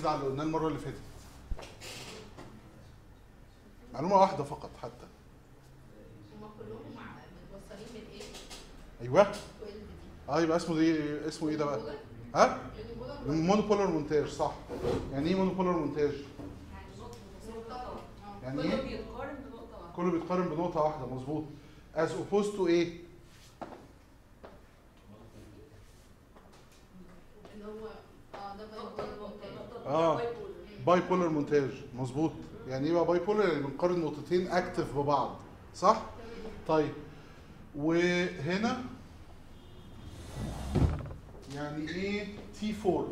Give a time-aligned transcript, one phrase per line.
[0.00, 0.96] بيزد على اللي قلناه المرة اللي فاتت.
[3.94, 5.06] معلومة واحدة فقط حتى.
[6.40, 6.80] هما كلهم
[7.52, 8.22] متوصلين بالايه؟
[9.02, 9.22] أيوه.
[9.22, 9.80] 12 دي.
[10.28, 11.80] آه يبقى اسمه إيه اسمه إيه ده بقى؟
[12.34, 12.58] ها؟
[13.26, 14.52] monopolar montage صح.
[15.12, 16.12] يعني إيه monopolar montage؟
[18.42, 19.00] يعني كله إيه؟
[19.96, 21.44] كله بيتقارن بنقطة واحدة مظبوط.
[21.96, 22.98] As opposed to إيه؟
[29.90, 30.20] آه.
[30.86, 32.32] bipolar montage مظبوط.
[32.68, 35.36] يعني إيه بقى bipolar يعني بنقارن نقطتين active ببعض.
[35.74, 36.02] صح؟
[36.68, 36.92] طيب.
[37.76, 38.84] وهنا
[41.54, 42.26] يعني إيه؟
[42.60, 43.06] T4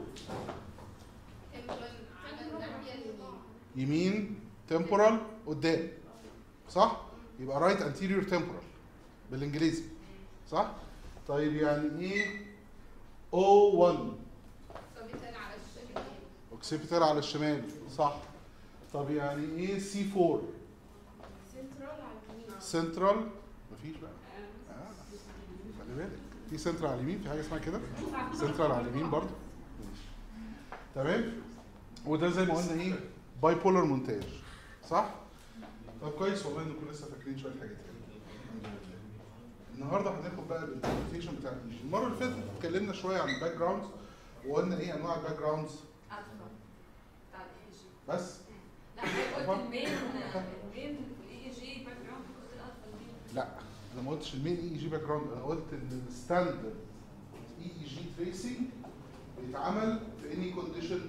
[3.77, 5.88] يمين temporal قدام.
[6.70, 7.00] صح؟
[7.41, 8.62] يبقى right anterior temporal
[9.31, 9.84] بالإنجليزي.
[10.50, 10.72] صح؟
[11.28, 12.47] طيب يعني إيه؟
[13.34, 13.97] O1
[16.58, 17.62] occipital على الشمال.
[17.97, 18.17] صح.
[18.95, 22.61] طب يعني إيه C4 central على اليمين.
[22.61, 23.27] سنترال
[23.73, 24.11] مفيش بقى.
[24.70, 25.84] آه.
[25.84, 26.19] خلي بالك.
[26.50, 27.81] في سنترال على اليمين في حاجة اسمها كده؟
[28.34, 29.31] سنترال على اليمين برضه.
[30.95, 31.33] تمام.
[32.06, 32.95] وده زي ما قلنا إيه؟
[33.42, 34.25] bipolar montage
[34.91, 35.15] صح؟
[36.03, 38.75] طب كويس والله إنكم لسه فاكرين شوية حاجات يعني.
[39.75, 41.53] النهارده هناخد بقى ال interpretation بتاع
[41.84, 43.86] المرة اللي فاتت اتكلمنا شوية عن ال backgrounds
[44.47, 45.70] وقلنا إيه أنواع ال backgrounds
[46.11, 46.22] alpha
[47.28, 47.78] بتاع ال EEG
[48.09, 48.39] بس.
[48.97, 49.03] لا
[49.47, 50.97] قلت ال main ال main
[51.61, 52.25] EEG background
[53.34, 53.48] لا
[53.95, 56.75] أنا ما قلتش ال main EEG background أنا قلت إن ال
[57.61, 58.56] standard EEG tracing
[59.47, 61.00] بيتعمل في any condition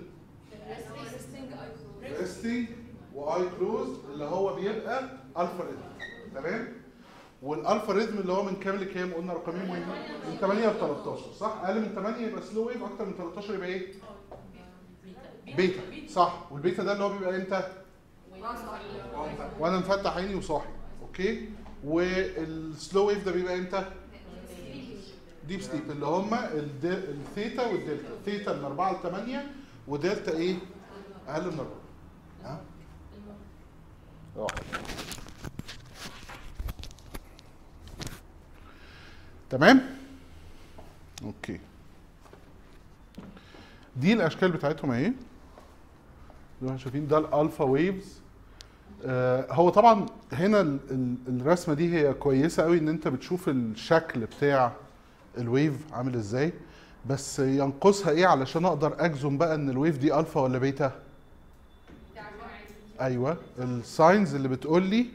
[2.20, 2.68] resting
[3.16, 5.04] و eye closed اللي هو بيبقى
[5.38, 6.68] alpha rhythm تمام؟
[7.42, 9.88] وال alpha rhythm اللي هو من كام لكام قلنا رقمين مهمين.
[10.30, 13.68] من 8 ل 13 صح؟ أقل من 8 يبقى slow wave أكتر من 13 يبقى
[13.68, 13.94] إيه؟
[15.56, 16.52] بيتا صح.
[16.52, 17.72] والبيتا ده اللي هو بيبقى إمتى؟
[19.60, 20.70] وأنا مفتح عيني وصاحي.
[21.02, 21.50] Okay؟
[21.84, 23.92] وال slow wave ده بيبقى إمتى؟
[25.48, 28.10] deep sleep اللي هم ال theta وال delta.
[28.26, 29.52] theta من 4 ل 8
[29.88, 30.56] ودلتا إيه؟
[31.28, 31.68] أقل من 4
[32.44, 32.62] ها؟
[39.50, 39.82] تمام؟
[41.24, 41.60] Okay.
[43.96, 45.14] دي الأشكال بتاعتهم اهي
[46.62, 48.20] ما إحنا شايفين ده ال alpha waves
[49.06, 54.20] آه هو طبعا هنا ال- ال- الرسمة دي هي كويسة قوي إن أنت بتشوف الشكل
[54.26, 54.72] بتاع
[55.38, 56.54] ال wave عامل إزاي.
[57.10, 60.92] بس ينقصها إيه علشان أقدر أجزم بقى إن ال wave دي ألفا ولا بيتا؟
[63.02, 65.06] أيوه ال signs اللي بتقول لي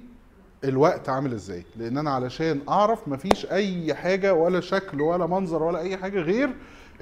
[0.65, 1.65] الوقت عامل إزاي.
[1.77, 6.51] لأن أنا علشان أعرف مفيش أي حاجة ولا شكل ولا منظر ولا أي حاجة غير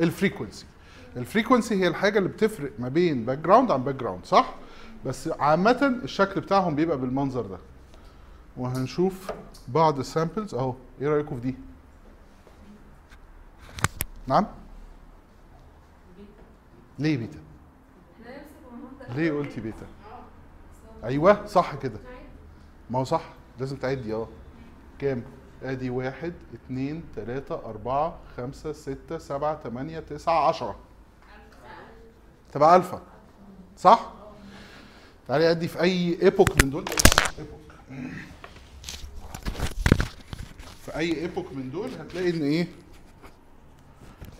[0.01, 0.67] ال frequency
[1.17, 4.55] ال frequency هي الحاجة اللي بتفرق ما بين background عن background صح؟
[5.07, 7.59] بس عامة الشكل بتاعهم بيبقى بالمنظر ده.
[8.57, 9.31] وهنشوف
[9.69, 10.75] بعض ال samples أهو.
[11.01, 11.55] إيه رايكم في دي؟
[14.27, 14.47] نعم؟
[16.99, 17.39] ليه بيتا؟
[19.17, 19.87] ليه قلتي بيتا؟
[21.05, 21.99] أيوه صح كده.
[22.91, 23.25] ما هو صح
[23.61, 24.29] لازم تعدي آه.
[24.99, 25.23] كام؟
[25.63, 30.77] آدي واحد اتنين تلاتة أربعة خمسة ستة سبعة تمانية تسعة عشرة.
[32.53, 33.03] تبقى ألفا.
[33.79, 34.13] صح؟
[35.29, 36.85] تعالي أدي في أي epoch من دول.
[37.39, 37.61] epoch
[40.85, 42.69] في أي epoch من دول هتلاقي إن إيه؟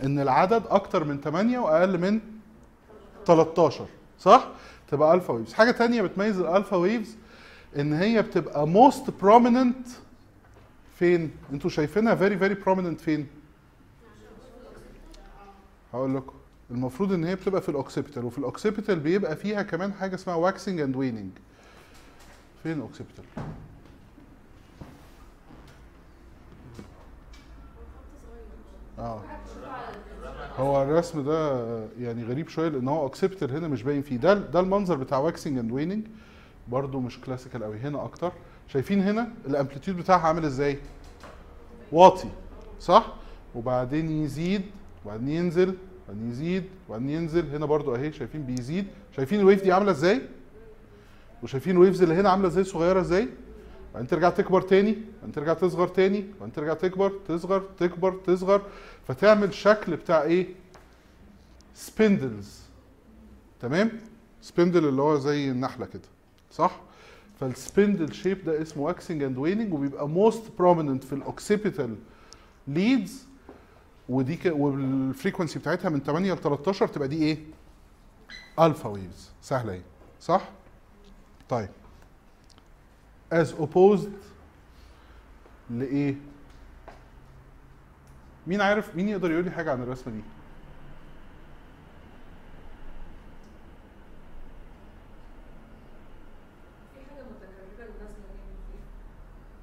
[0.03, 2.19] إن العدد أكتر من 8 وأقل من
[3.25, 3.85] 13
[4.19, 4.47] صح؟
[4.91, 7.15] تبقى alpha waves حاجة تانية بتميز ال alpha waves
[7.75, 9.89] إن هي بتبقى most prominent
[10.99, 13.27] فين؟ أنتوا شايفينها very very prominent فين؟
[15.93, 16.33] هقول لكم.
[16.71, 20.35] المفروض إن هي بتبقى في ال occipital وفي ال occipital بيبقى فيها كمان حاجة اسمها
[20.35, 21.31] waxing and waning
[22.63, 23.23] فين ال occipital
[28.99, 29.21] آه.
[30.57, 31.67] هو الرسم ده
[31.99, 34.17] يعني غريب شوية لأن هو occipital هنا مش باين فيه.
[34.17, 36.05] ده ده المنظر بتاع waxing and waning
[36.67, 38.31] برده مش classical قوي هنا أكتر.
[38.67, 40.77] شايفين هنا ال amplitude بتاعها عامل إزاي؟
[41.91, 42.27] واطي
[42.79, 43.13] صح؟
[43.55, 44.61] وبعدين يزيد
[45.05, 45.75] وبعدين ينزل.
[46.13, 47.55] وبعدين يزيد وبعدين ينزل.
[47.55, 48.85] هنا برضو أهي شايفين بيزيد.
[49.15, 50.21] شايفين ال wave دي عاملة إزاي؟
[51.43, 53.27] وشايفين ال waves اللي هنا عاملة إزاي؟ صغيرة إزاي؟
[53.93, 58.61] بعدين ترجع تكبر تاني بعدين ترجع تصغر تاني بعدين ترجع تكبر تصغر تكبر تصغر.
[59.07, 60.47] فتعمل شكل بتاع إيه؟
[61.75, 62.59] spindles
[63.61, 63.91] تمام؟
[64.41, 66.01] spindle اللي هو زي النحلة كده
[66.51, 66.81] صح؟
[67.39, 71.95] فال spindle shape ده اسمه waxing and waning وبيبقى most prominent في ال occipital
[72.67, 73.25] leads
[74.13, 74.45] ودي ك...
[74.45, 77.37] وال frequency بتاعتها من 8 ل 13 تبقى دي إيه؟
[78.59, 79.81] alpha waves سهلة أهي.
[80.21, 80.49] صح؟
[81.49, 81.69] طيب.
[83.33, 84.07] As opposed
[85.69, 86.15] لايه
[88.47, 90.21] مين عارف؟ مين يقدر يقول لي حاجة عن الرسمة دي؟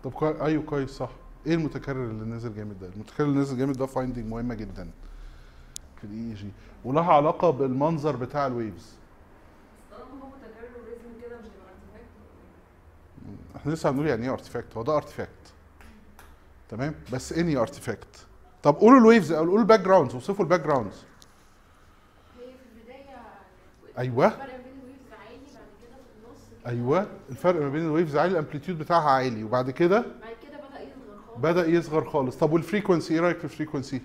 [0.04, 0.24] طب.
[0.24, 1.10] أيوه كويس صح.
[1.46, 4.90] إيه المتكرر اللي نازل جامد ده؟ المتكرر اللي نازل جامد ده finding مهمة جدا.
[5.96, 6.48] في ال EEG
[6.84, 8.92] ولها علاقة بالمنظر بتاع ال waves
[9.90, 12.06] طالما هو متكرر و rhythm كده مش هيبقى artifact
[13.56, 15.30] إحنا لسه هنقول يعني إيه artifact هو ده artifact
[16.68, 18.26] تمام؟ بس any artifact
[18.62, 21.04] طب قولوا ال waves أو قولوا ال backgrounds وصفوا ال backgrounds
[22.38, 23.16] هي في البداية
[23.98, 24.26] أيوة.
[24.26, 27.06] الفرق بين ال waves عالي بعد كده في النص كده- أيوه.
[27.30, 29.44] الفرق ما بين ال waves عالي ال amplitude بتاعها عالي.
[29.44, 32.36] وبعد كده بعد كده بدأ يصغر خالص بدأ يصغر خالص.
[32.36, 34.00] طب وال frequency إيه رأيك في ال frequency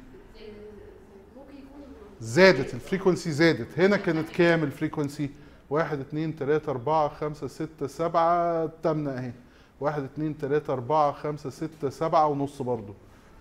[2.20, 3.80] زادت ال frequency زادت.
[3.80, 5.30] هنا كانت كام ال frequency
[5.70, 9.32] واحد اتنين تلاتة أربعة خمسة ستة سبعة تامنة أهي.
[9.80, 12.94] واحد اتنين تلاتة أربعة خمسة ستة سبعة ونص برضو.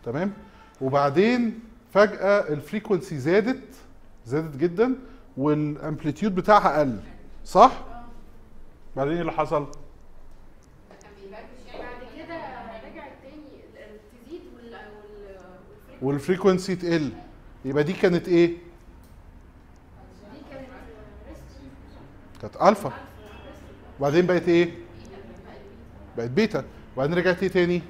[0.04, 0.32] تمام؟
[0.80, 1.60] وبعدين
[1.92, 3.74] فجأة ال frequency زادت
[4.26, 4.94] زادت جدا
[5.36, 6.98] وال amplitude بتاعها قل.
[7.44, 7.84] صح؟
[8.96, 9.66] بعدين إيه اللي حصل؟
[11.80, 12.36] بعد كده
[12.90, 15.36] رجعت تاني ال- تزيد وال وال
[16.02, 17.10] وال frequency تقل
[17.64, 18.56] يبقى دي كانت إيه؟
[22.42, 22.92] كانت الفا
[23.98, 24.74] وبعدين بقت إيه؟
[26.16, 26.64] بقت بيتا
[26.96, 27.82] وبعدين رجعت إيه تاني؟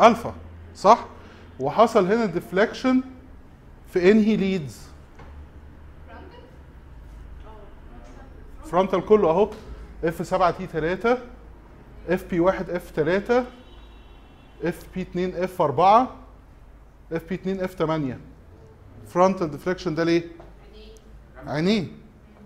[0.00, 0.34] الفا
[0.76, 1.06] صح؟
[1.60, 3.02] وحصل هنا deflection
[3.92, 4.86] في إنهي leads؟
[8.64, 9.50] frontal كله أهو
[10.04, 11.18] F7 T3
[12.08, 13.44] اف بي 1 اف 3
[14.64, 16.16] اف بي 2 اف 4
[17.12, 18.18] اف بي 2 اف 8
[19.08, 20.22] فرونتال ديفليكشن ده ليه؟
[21.46, 21.84] عينيه.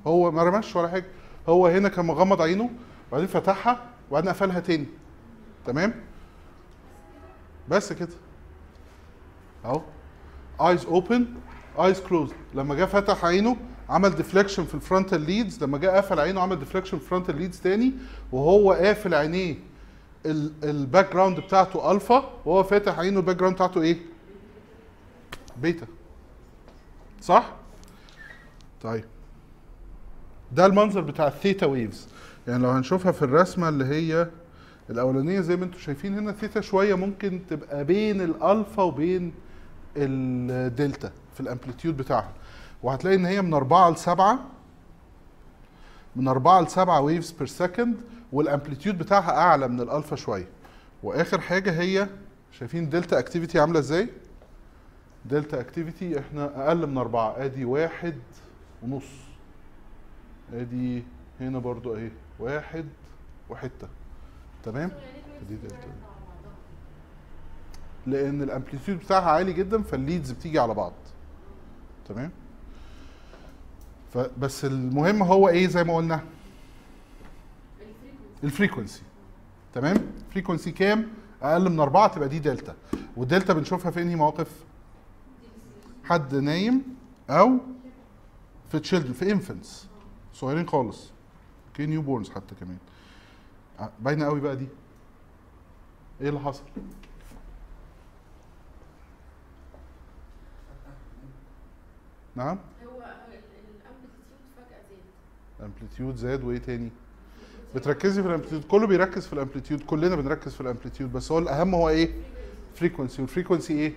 [0.07, 1.07] هو ما رماش ولا حاجة.
[1.49, 2.71] هو هنا كان مغمض عينه
[3.09, 4.87] وبعدين فتحها وبعدين قفلها تاني.
[5.67, 5.95] تمام؟
[7.69, 8.09] بس كده.
[9.65, 9.83] أهو.
[10.61, 11.27] eyes open
[11.79, 13.57] eyes closed لما جه فتح عينه
[13.89, 17.37] عمل deflection في ال frontal leads لما جه قفل عينه عمل deflection في ال frontal
[17.37, 17.93] leads تاني.
[18.33, 19.55] وهو قافل عينيه
[20.65, 23.97] ال background بتاعته الفا وهو فاتح عينه ال background بتاعته إيه؟
[25.63, 25.87] بيتا.
[27.21, 27.53] صح؟
[28.83, 29.05] طيب.
[30.53, 32.09] ده المنظر بتاع ال theta waves.
[32.49, 34.29] يعني لو هنشوفها في الرسمة اللي هي
[34.91, 39.33] الأولانية زي ما أنتم شايفين هنا ثيتا شوية ممكن تبقى بين الألفا وبين
[39.97, 42.33] الدلتا في ال amplitude بتاعها.
[42.83, 44.39] وهتلاقي إن هي من 4 ل 7
[46.17, 47.97] من 4 ل 7 waves per second
[48.33, 50.49] وال amplitude بتاعها أعلى من الألفا شوية.
[51.03, 52.09] وآخر حاجة هي
[52.53, 54.09] شايفين delta activity عاملة إزاي؟
[55.25, 58.19] delta activity إحنا أقل من 4 ادي واحد
[58.83, 59.05] ونص.
[60.53, 61.03] ادي
[61.41, 62.87] هنا برضو اهي واحد
[63.51, 63.89] وحتة.
[64.65, 64.91] تمام؟
[65.49, 65.89] دي دلتا.
[68.07, 70.93] لأن ال amplitude بتاعها عالي جدا فال leads بتيجي على بعض.
[72.09, 72.31] تمام؟
[74.15, 76.21] فبس المهم هو إيه زي ما قلنا؟
[78.45, 79.03] ال frequency.
[79.75, 79.97] تمام؟
[80.31, 81.09] frequency كام؟
[81.43, 82.75] أقل من أربعة تبقى دي دلتا.
[83.17, 84.65] والدلتا بنشوفها في انهي مواقف؟
[86.05, 86.83] حد نايم
[87.31, 87.59] أو
[88.71, 89.87] في children في infants
[90.35, 91.11] صغيرين خالص.
[91.69, 92.79] okay newborns حتى كمان.
[93.79, 94.69] ع- باينة قوي بقى دي.
[96.21, 96.63] إيه اللي حصل؟
[102.37, 103.81] نعم؟ هو ال amplitude
[104.57, 104.99] فجأة زاد.
[105.61, 106.91] ال amplitude زاد وإيه تاني؟
[107.75, 111.33] بتركزي في ال amplitude كله بيركز في ال amplitude كلنا بنركز في ال amplitude بس
[111.33, 112.15] هو الأهم هو إيه؟
[112.75, 113.93] frequency وال frequency إيه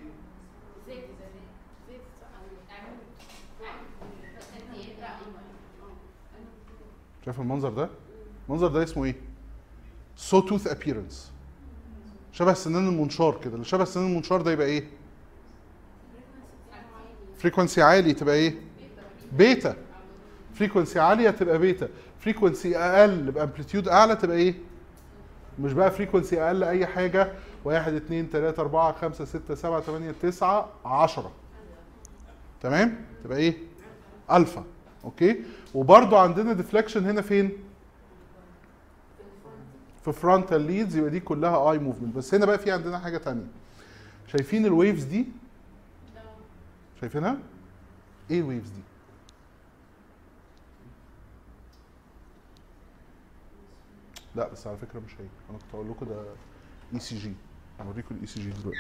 [0.88, 1.02] زاد زاد
[1.90, 2.00] زاد
[7.26, 7.90] شايف المنظر ده؟
[8.48, 9.16] المنظر ده اسمه إيه؟
[10.16, 11.32] saw tooth appearance
[12.32, 13.54] شبه سنان المنشار كده.
[13.54, 14.84] اللي شبه سنان المنشار ده يبقى إيه؟
[17.38, 18.56] frequency عالي تبقى إيه؟
[19.32, 19.76] بيتا
[20.54, 21.90] frequency عالية تبقى بيتا
[22.20, 24.56] frequency أقل ب amplitude أعلى تبقى إيه؟
[25.60, 27.32] مش بقى frequency أقل أي حاجة.
[27.66, 31.32] واحد اتنين تلاتة أربعة خمسة ستة سبعة تمانية تسعة عشرة.
[32.62, 33.58] تمام؟ تبقى إيه؟
[34.32, 34.64] الفا
[35.04, 35.44] okay؟
[35.76, 37.52] وبرضو عندنا deflection هنا فين؟
[40.06, 43.48] في frontal leads يبقى دي كلها eye movement بس هنا بقى في عندنا حاجة تانية.
[44.28, 45.28] شايفين ال waves دي؟
[47.02, 47.38] شايفينها؟
[48.32, 48.82] إيه ال waves دي؟
[54.36, 55.26] لا بس على فكرة مش هي.
[55.50, 56.24] أنا كنت هقول لكم ده
[56.94, 57.34] ECG
[57.82, 58.80] هوريكم ال ECG دلوقتي.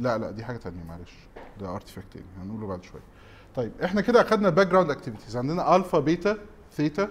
[0.00, 1.12] لا لا دي حاجة تانية معلش.
[1.60, 3.02] ده artifact تاني هنقوله بعد شوية.
[3.54, 6.38] طيب إحنا كده أخدنا ال background activities عندنا الفا بيتا
[6.72, 7.08] ثيتا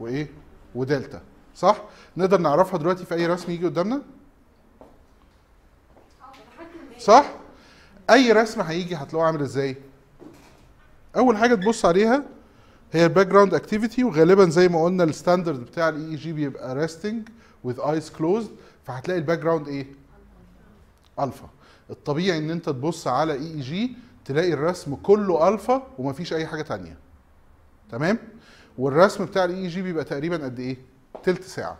[0.00, 0.28] وإيه؟
[0.74, 1.22] ودلتا.
[1.54, 1.82] صح؟
[2.16, 4.02] نقدر نعرفها دلوقتي في أي رسم يجي قدامنا؟
[6.98, 7.34] صح؟
[8.10, 9.76] أي رسم هيجي هتلاقوه عامل إزاي؟
[11.16, 12.24] أول حاجة تبص عليها
[12.92, 17.28] هي ال background activity وغالبا زي ما قلنا ال standard بتاع ال EEG بيبقى resting
[17.66, 18.48] with eyes closed
[18.84, 19.86] فهتلاقي ال background إيه؟
[21.20, 21.48] الفا
[21.90, 26.96] الطبيعي إن أنت تبص على EEG تلاقي الرسم كله ألفا ومفيش أي حاجة تانية.
[27.90, 28.18] تمام؟
[28.78, 30.76] والرسم بتاع ال EEG بيبقى تقريبا قد إيه؟
[31.22, 31.78] تلت ساعة.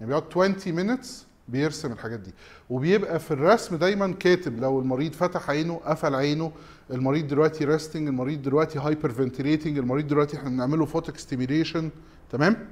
[0.00, 1.06] يعني بيقعد 20 minutes
[1.48, 2.34] بيرسم الحاجات دي.
[2.70, 4.60] وبيبقى في الرسم دايما كاتب.
[4.60, 6.52] لو المريض فتح عينه قفل عينه
[6.90, 11.90] المريض دلوقتي resting المريض دلوقتي hyperventilating المريض دلوقتي إحنا بنعمله photic stimulation
[12.30, 12.68] تمام؟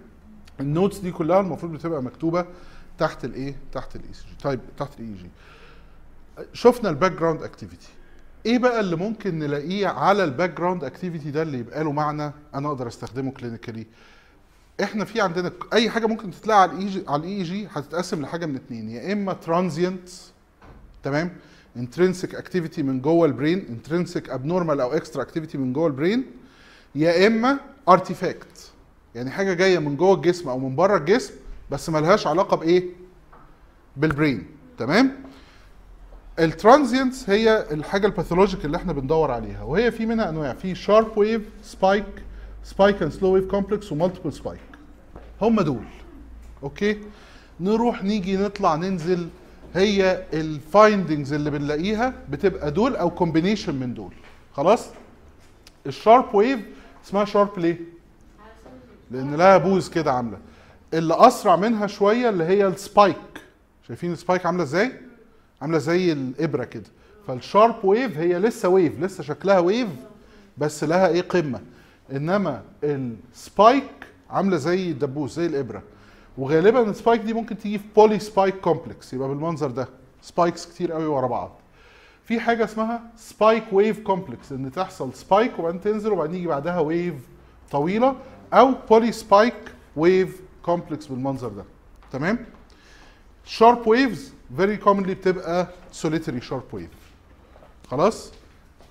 [0.60, 2.46] ال notes دي كلها المفروض بتبقى مكتوبة
[2.98, 5.30] تحت الايه تحت ال ECG طيب تحت ال EEG
[6.52, 7.88] شفنا ال background activity
[8.46, 12.68] إيه بقى اللي ممكن نلاقيه على ال background activity ده اللي يبقى له معنى أنا
[12.68, 13.86] أقدر أستخدمه clinically
[14.82, 18.56] إحنا في عندنا أي حاجة ممكن تتلاقي على الإي على الإي جي هتتقسم لحاجة من
[18.56, 18.90] اتنين.
[18.90, 20.08] يا إما transient
[21.02, 21.30] تمام؟
[21.76, 26.24] intrinsic activity من جوه ال brain intrinsic abnormal أو extra activity من جوه ال brain
[26.94, 28.70] يا إما artifact
[29.14, 31.34] يعني حاجة جاية من جوه الجسم أو من بره الجسم
[31.70, 32.84] بس ملهاش علاقة بإيه؟
[33.96, 34.46] بال brain
[34.78, 35.12] تمام؟
[36.38, 40.74] ال transients هي الحاجة ال pathologic اللي إحنا بندور عليها وهي في منها أنواع في
[40.74, 42.04] sharp wave spike
[42.64, 44.60] spike and slow wave complex و multiple spike
[45.42, 45.84] هم دول
[46.62, 46.98] okay؟
[47.60, 49.28] نروح نيجي نطلع ننزل
[49.74, 54.12] هي ال findings اللي بنلاقيها بتبقى دول أو combination من دول.
[54.52, 54.86] خلاص؟
[55.86, 56.60] ال sharp wave
[57.06, 57.76] اسمها sharp ليه؟
[59.10, 60.38] لأن لها بوز كده عاملة.
[60.94, 63.16] اللي أسرع منها شوية اللي هي ال spike
[63.88, 64.92] شايفين ال spike عاملة إزاي؟
[65.62, 66.90] عاملة زي الإبرة كده.
[67.26, 69.88] فال sharp wave هي لسه wave لسه شكلها wave
[70.58, 71.60] بس لها إيه قمة.
[72.12, 73.90] إنما ال spike
[74.30, 75.82] عاملة زي الدبوس زي الإبرة.
[76.38, 79.88] وغالبا ال spike دي ممكن تيجي في polyspike complex يبقى بالمنظر ده.
[80.22, 81.50] spikes كتير قوي ورا بعض.
[82.24, 87.14] في حاجة اسمها spike wave complex إن تحصل spike وبعدين تنزل وبعدين يجي بعدها wave
[87.70, 88.16] طويلة
[88.52, 89.54] أو polyspike
[89.96, 91.64] wave complex بالمنظر ده.
[92.12, 92.38] تمام؟
[93.44, 96.90] sharp waves very commonly بتبقى solitary sharp wave
[97.90, 98.32] خلاص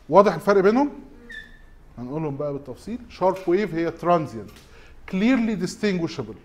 [0.10, 0.90] واضح الفرق بينهم
[1.98, 4.50] هنقولهم بقى بالتفصيل sharp wave هي transient
[5.12, 6.38] clearly distinguishable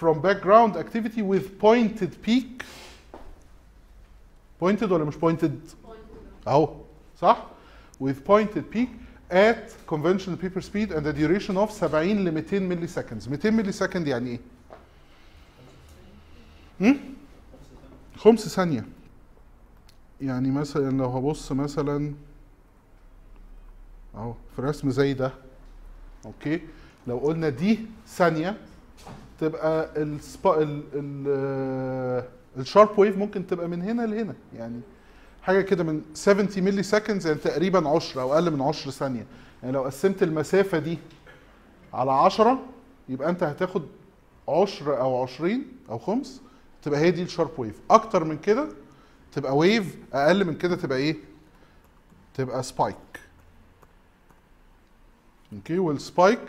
[0.00, 2.64] from background activity with pointed peak
[4.62, 5.50] pointed ولا مش pointed
[6.48, 6.74] اهو
[7.20, 7.46] صح
[8.02, 8.88] with pointed peak
[9.32, 13.72] at conventional paper speed and a duration of 70 ل 200 ملي seconds 200 ملي
[13.72, 14.40] second يعني
[16.80, 16.94] إيه؟
[18.16, 18.86] خمس ثانية.
[20.20, 22.14] يعني مثلا لو هبص مثلا
[24.14, 25.32] أهو في رسم زي ده.
[26.26, 26.60] أوكي؟
[27.06, 28.56] لو قلنا دي ثانية
[29.40, 32.24] تبقى السبا ال ال
[32.56, 34.34] ال sharp wave ممكن تبقى من هنا لهنا.
[34.56, 34.80] يعني
[35.42, 39.26] حاجة كده من 70 milliseconds يعني تقريبا 10 أو أقل من 10 ثانية.
[39.62, 40.98] يعني لو قسمت المسافة دي
[41.92, 42.58] على 10
[43.08, 43.82] يبقى أنت هتاخد
[44.48, 46.40] 10 أو 20 أو خمس.
[46.84, 48.68] تبقى هي دي ال sharp wave أكتر من كده
[49.32, 51.16] تبقى wave أقل من كده تبقى إيه؟
[52.34, 52.96] تبقى spike
[55.52, 56.40] okay وال spike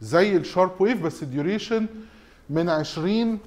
[0.00, 1.86] زي ال sharp wave بس ال duration
[2.50, 3.38] من 20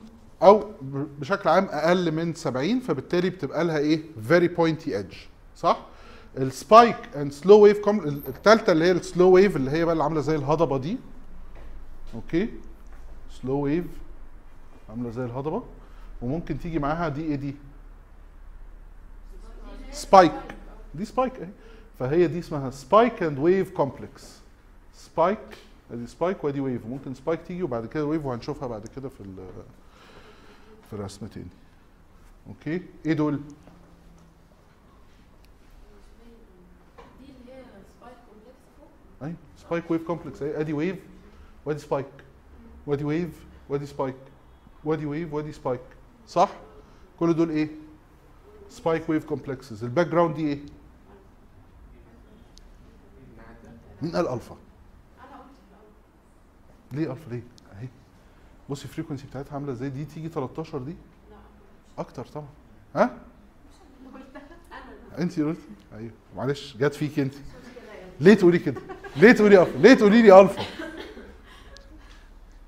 [0.44, 0.72] أو
[1.20, 5.14] بشكل عام أقل من 70 فبالتالي بتبقى لها إيه؟ very pointy edge
[5.58, 5.86] صح؟
[6.38, 10.04] ال spike and slow wave الثالثه اللي هي ال slow wave اللي هي بقى اللي
[10.04, 10.98] عاملة زي الهضبة دي.
[12.16, 12.50] okay
[13.42, 13.86] slow wave
[14.89, 15.63] عاملة زي الهضبة.
[16.22, 17.56] وممكن تيجي معاها دي إيه دي.
[19.92, 20.56] spike
[20.96, 21.50] دي spike اهي.
[22.00, 24.38] فهي دي اسمها spike and wave complex
[24.94, 25.40] spike
[25.92, 29.24] ادي spike وادي wave ممكن spike تيجي وبعد كده wave وهنشوفها بعد كده في
[30.90, 31.46] في الرسم تاني.
[32.48, 33.40] okay؟ إيه دول؟
[39.24, 41.00] اي spike wave complex اهي أدي wave
[41.66, 42.06] وادي spike
[42.88, 44.16] وادي wave وادي spike
[44.84, 45.82] وادي wave وادي spike
[46.28, 46.50] صح؟
[47.20, 47.70] كل دول إيه؟
[48.70, 50.60] spike wave complexes ال background دي إيه؟
[54.02, 54.58] مين قال الفا
[56.92, 57.44] ليه الفا ليه؟
[57.74, 57.88] أهي.
[58.70, 60.96] بصي ال frequency بتاعتها عاملة إزاي؟ دي تيجي 13 دي؟
[61.98, 62.48] أكتر طبعا.
[62.96, 63.18] ها؟
[65.18, 65.62] أنت قلتي؟
[65.96, 66.12] أيوه.
[66.36, 67.34] معلش جت فيك أنت.
[68.20, 68.82] ليه تقولي كده؟
[69.16, 70.64] ليه تقولي الفا ليه تقولي لي الفا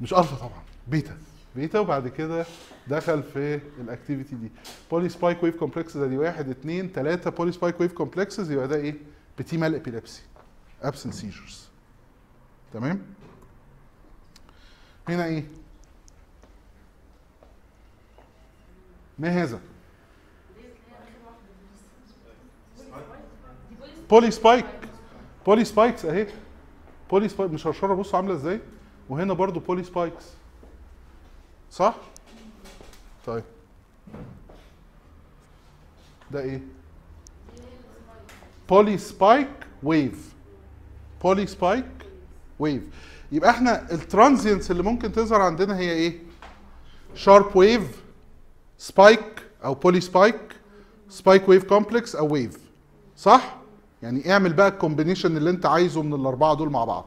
[0.01, 0.63] مش الفا طبعا.
[0.87, 1.17] بيتا
[1.55, 2.45] بيتا وبعد كده
[2.87, 4.51] دخل في ال activity دي.
[4.91, 8.95] polyspike wave complexes ادي واحد اثنين ثلاثة polyspike wave complexes يبقى ده إيه؟
[9.39, 10.21] petit mal epilepsy
[10.81, 11.67] absence seizures
[12.73, 13.01] تمام؟
[15.09, 15.43] هنا إيه؟
[19.19, 19.59] ما هذا؟
[24.09, 24.65] polyspike
[25.45, 26.27] polyspikes أهي.
[27.09, 27.93] polyspike مشرشرة.
[27.93, 28.59] بص عاملة إزاي.
[29.09, 30.25] وهنا برضو polyspikes
[31.71, 31.95] صح؟
[33.25, 33.43] طيب.
[36.31, 36.61] ده إيه؟
[38.69, 39.49] polyspike
[39.83, 40.33] wave
[41.23, 41.85] polyspike
[42.59, 42.83] wave
[43.31, 46.19] يبقى إحنا ال transients اللي ممكن تظهر عندنا هي إيه؟
[47.15, 48.03] sharp wave
[48.77, 50.39] spike أو polyspike
[51.09, 52.57] spike wave complex أو wave
[53.17, 53.55] صح؟
[54.03, 57.05] يعني اعمل بقى ال combination اللي أنت عايزه من الأربعة دول مع بعض.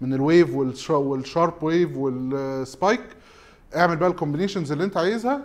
[0.00, 3.00] من الويف والش- والشارب ويف والسبايك
[3.76, 5.40] اعمل بقى ال combinations اللي انت عايزها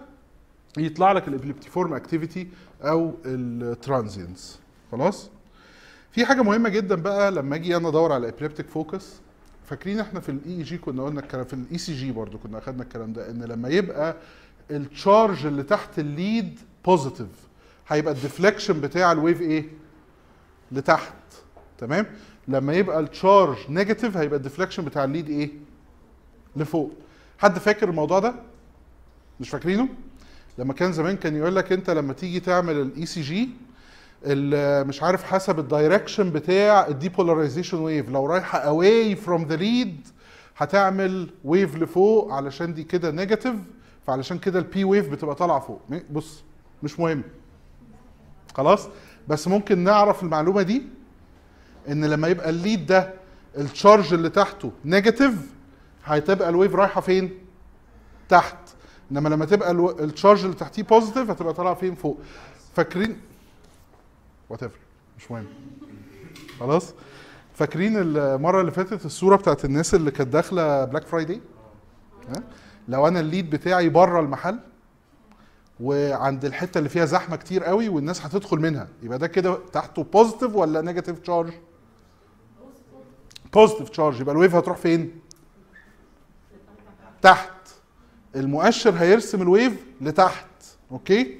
[0.77, 2.47] يطلع لك ال epileptiform activity
[2.81, 4.59] أو ال transients
[4.91, 5.29] خلاص؟
[6.11, 9.13] في حاجة مهمة جدا بقى لما أجي أنا أدور على epileptic focus
[9.65, 13.13] فاكرين إحنا في ال EEG كنا قلنا الكلام في ال ECG برضو كنا أخدنا الكلام
[13.13, 14.15] ده إن لما يبقى
[14.71, 17.27] ال charge اللي تحت ال lead positive
[17.87, 19.69] هيبقى ال deflection بتاع ال wave إيه
[20.71, 21.13] لتحت
[21.77, 22.05] تمام؟
[22.47, 25.51] لما يبقى ال charge negative هيبقى ال deflection بتاع ال lead إيه
[26.55, 26.93] لفوق
[27.39, 28.35] حد فاكر الموضوع ده؟
[29.39, 29.87] مش فاكرينه؟
[30.57, 33.49] لما كان زمان كان يقول لك انت لما تيجي تعمل ال ECG
[34.87, 40.07] مش عارف حسب ال direction بتاع ال depolarization wave لو رايحة away from the lead
[40.57, 43.55] هتعمل wave لفوق علشان دي كده negative
[44.07, 45.81] فعلشان كده ال P wave بتبقى طالعة فوق.
[46.11, 46.43] بص
[46.83, 47.23] مش مهم.
[48.53, 48.87] خلاص؟
[49.27, 50.83] بس ممكن نعرف المعلومة دي
[51.89, 53.13] إن لما يبقى ال lead ده
[53.57, 55.33] ال charge اللي تحته negative
[56.09, 57.39] هتبقى ال wave رايحة فين؟
[58.29, 58.57] تحت.
[59.11, 62.19] إنما لما تبقى ال charge اللي تحتيه positive هتبقى طالعة فين؟ فوق.
[62.75, 63.21] فاكرين؟
[64.49, 64.59] what
[65.17, 65.45] مش مهم.
[66.59, 66.93] خلاص؟
[67.53, 71.41] فاكرين المرة اللي فاتت الصورة بتاعت الناس اللي كانت داخلة Black Friday
[72.87, 74.59] لو أنا ال lead بتاعي بره المحل
[75.79, 78.87] وعند الحتة اللي فيها زحمة كتير قوي والناس هتدخل منها.
[79.03, 81.53] يبقى ده كده تحته positive ولا negative charge
[83.53, 85.19] positive charge يبقى ال wave هتروح فين؟
[87.21, 87.49] تحت.
[88.35, 90.45] المؤشر هيرسم ال wave لتحت.
[90.91, 91.39] okay؟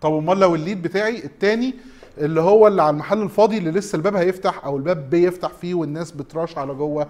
[0.00, 1.74] طب أمال لو ال lead بتاعي التاني
[2.18, 6.10] اللي هو اللي على المحل الفاضي اللي لسه الباب هيفتح أو الباب بيفتح فيه والناس
[6.12, 7.08] بت rush على جوه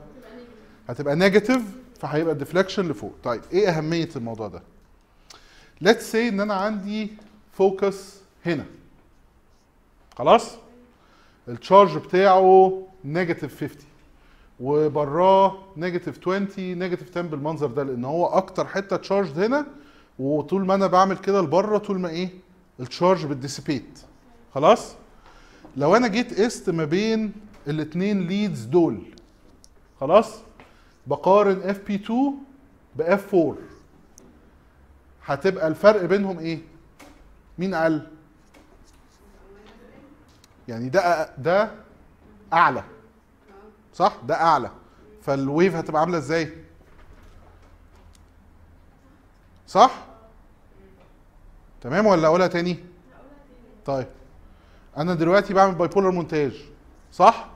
[0.88, 1.62] هتبقى negative
[2.01, 3.12] فهيبقى ال deflection لفوق.
[3.24, 4.62] طيب إيه أهمية الموضوع ده؟
[5.80, 7.12] let's say إن أنا عندي
[7.52, 8.14] focus
[8.46, 8.64] هنا.
[10.16, 10.55] خلاص؟
[11.48, 13.70] ال charge بتاعه negative 50
[14.60, 19.66] وبراه negative 20 negative 10 بالمنظر ده لأن هو أكتر حتة charged هنا
[20.18, 22.28] وطول ما أنا بعمل كده لبره طول ما إيه؟
[22.80, 23.98] ال charge بت dissipate.
[24.54, 24.94] خلاص؟
[25.76, 27.32] لو أنا جيت قست ما بين
[27.68, 29.02] الاثنين leads دول
[30.00, 30.34] خلاص؟
[31.06, 32.34] بقارن Fp 2
[32.96, 33.54] ب F 4
[35.24, 36.58] هتبقى الفرق بينهم إيه؟
[37.58, 38.06] مين أقل؟
[40.68, 41.70] يعني ده ده
[42.52, 42.84] أعلى.
[43.98, 44.70] صح؟ ده أعلى.
[45.22, 46.52] فال wave هتبقى عاملة إزاي؟
[49.66, 49.90] صح؟
[51.80, 52.78] تمام ولا أقولها تاني؟
[53.87, 54.06] طيب.
[54.96, 56.52] أنا دلوقتي بعمل bipolar montage
[57.12, 57.48] صح؟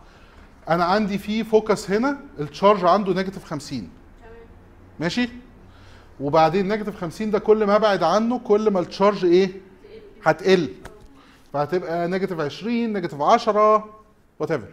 [0.69, 3.89] أنا عندي في focus هنا ال charge عنده negative 50
[5.01, 5.29] ماشي؟
[6.21, 9.51] وبعدين negative 50 ده كل ما أبعد عنه كل ما ال charge إيه؟
[10.25, 10.69] هتقل.
[11.53, 13.95] فهتبقى negative 20 negative 10
[14.39, 14.69] whatever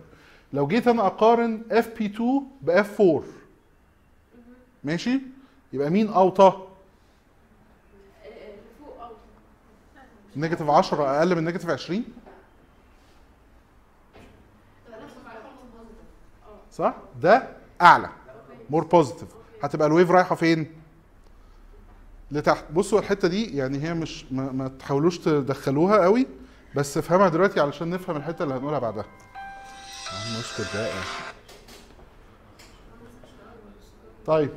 [0.54, 3.24] لو جيت أنا اقارن Fp 2 ب F 4
[4.84, 5.20] ماشي؟
[5.74, 6.68] يبقى مين اوطى؟
[10.36, 12.04] negative 10 أقل من negative 20
[16.72, 17.48] صح؟ ده
[17.82, 18.10] اعلى
[18.70, 19.30] more positive
[19.64, 20.72] هتبقى ال wave رايحة فين؟
[22.32, 22.66] لتحت.
[22.72, 26.28] بصوا الحتة دي يعني هي مش ما, ما تحاولوش تدخلوها قوي
[26.76, 29.06] بس افهمها دلوقتي علشان نفهم الحتة اللي هنقولها بعدها.
[30.40, 30.92] نشكر بقى
[34.26, 34.50] طيب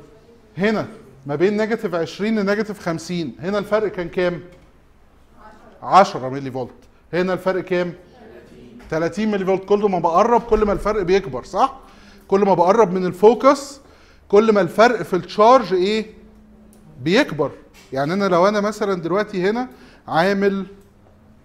[0.57, 0.87] هنا
[1.25, 4.41] ما بين negative 20 ل negative 50 هنا الفرق كان كام؟
[5.83, 6.73] 10 ملي فولت
[7.13, 7.93] هنا الفرق كام؟
[8.89, 11.79] 30 ملي فولت كل ما بقرب كل ما الفرق بيكبر صح؟
[12.27, 13.79] كل ما بقرب من ال focus
[14.29, 16.05] كل ما الفرق في ال charge إيه؟
[17.01, 17.51] بيكبر.
[17.93, 19.67] يعني أنا لو أنا مثلا دلوقتي هنا
[20.07, 20.65] عامل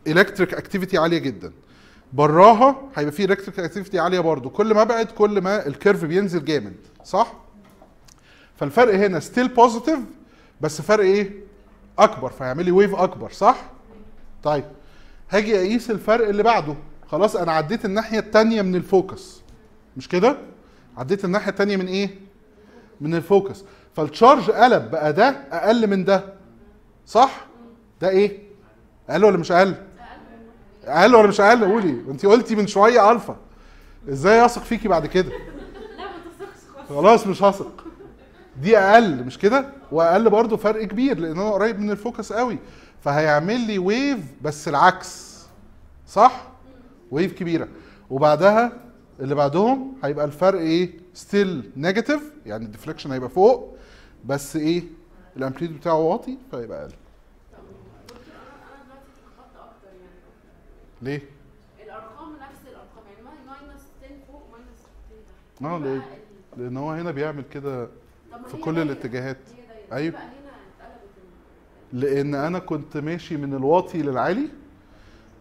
[0.06, 1.52] electric activity عالية جدا.
[2.12, 4.50] براها هيبقى فيه electric activity عالية برضو.
[4.50, 6.76] كل ما ابعد كل ما ال curve بينزل جامد.
[7.04, 7.32] صح؟
[8.56, 9.98] فالفرق هنا still positive
[10.60, 11.32] بس فرق إيه؟
[11.98, 12.30] أكبر.
[12.30, 13.30] فهيعمل لي wave أكبر.
[13.30, 13.70] صح؟
[14.42, 14.64] طيب.
[15.30, 16.74] هاجي أقيس الفرق اللي بعده.
[17.06, 19.42] خلاص أنا عديت الناحية الثانية من ال focus.
[19.96, 20.36] مش كده؟
[20.96, 22.10] عديت الناحية الثانية من إيه؟
[23.00, 23.64] من ال focus.
[23.96, 24.90] فال charge قلب.
[24.90, 26.24] بقى ده أقل من ده.
[27.06, 27.46] صح؟
[28.00, 28.38] ده إيه؟
[29.10, 29.74] أقل ولا مش أقل؟
[30.88, 31.90] أقل ولا مش أقل؟ قولي.
[31.90, 33.36] انت قلتي من شوية ألفا.
[34.08, 37.84] إزاي أثق فيكي بعد كده؟ لا ما تثقش خلاص مش هثق.
[38.62, 42.58] دي أقل مش كده؟ وأقل برضو فرق كبير لأن هو قريب من ال focus قوي.
[43.04, 45.38] فهيعمل لي wave بس العكس.
[46.06, 46.48] صح؟
[47.10, 47.68] wave كبيرة.
[48.10, 48.72] وبعدها
[49.20, 53.76] اللي بعدهم هيبقى الفرق إيه؟ still negative يعني ال deflection هيبقى فوق
[54.24, 54.82] بس إيه؟
[55.36, 56.92] ال amplitude بتاعه واطي فيبقى أقل
[57.52, 57.62] أنا
[58.84, 60.10] دلوقتي اتلخبطت أكتر يعني
[61.02, 61.22] ليه؟
[61.84, 65.18] الأرقام نفس الأرقام يعني minus 10 فوق minus 10
[65.60, 65.64] تحت.
[65.64, 66.02] آه ليه؟
[66.56, 67.88] لأن هو هنا بيعمل كده
[68.48, 68.78] في كل.
[68.78, 69.36] الاتجاهات.
[69.92, 70.14] ال-
[71.92, 74.48] لأن أنا كنت ماشي من الواطي للعالي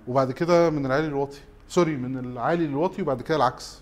[0.07, 1.37] وبعد كده من العالي للواطي.
[1.69, 3.79] sorry من العالي للواطي وبعد كده العكس.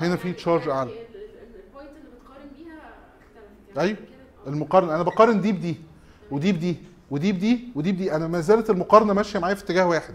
[0.00, 0.90] هنا في يعني- charge يعني أعلى.
[0.90, 2.74] ال- ال- ال point اللي بتقارن بيها
[3.74, 3.78] اختلفت.
[3.78, 3.96] أيوة.
[3.96, 4.06] كده-
[4.46, 4.48] آه.
[4.48, 5.76] المقارنة أنا بقارن دي بدي
[6.30, 6.76] ودي بدي
[7.10, 8.16] ودي بدي ودي بدي.
[8.16, 10.14] أنا ما زالت المقارنة ماشية معايا في اتجاه واحد.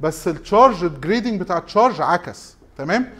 [0.00, 2.56] بس ال charge ال grading بتاع ال charge عكس.
[2.78, 3.10] تمام؟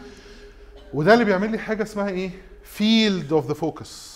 [0.93, 2.31] وده اللي بيعمل لي حاجة اسمها إيه؟
[2.63, 4.15] field of the focus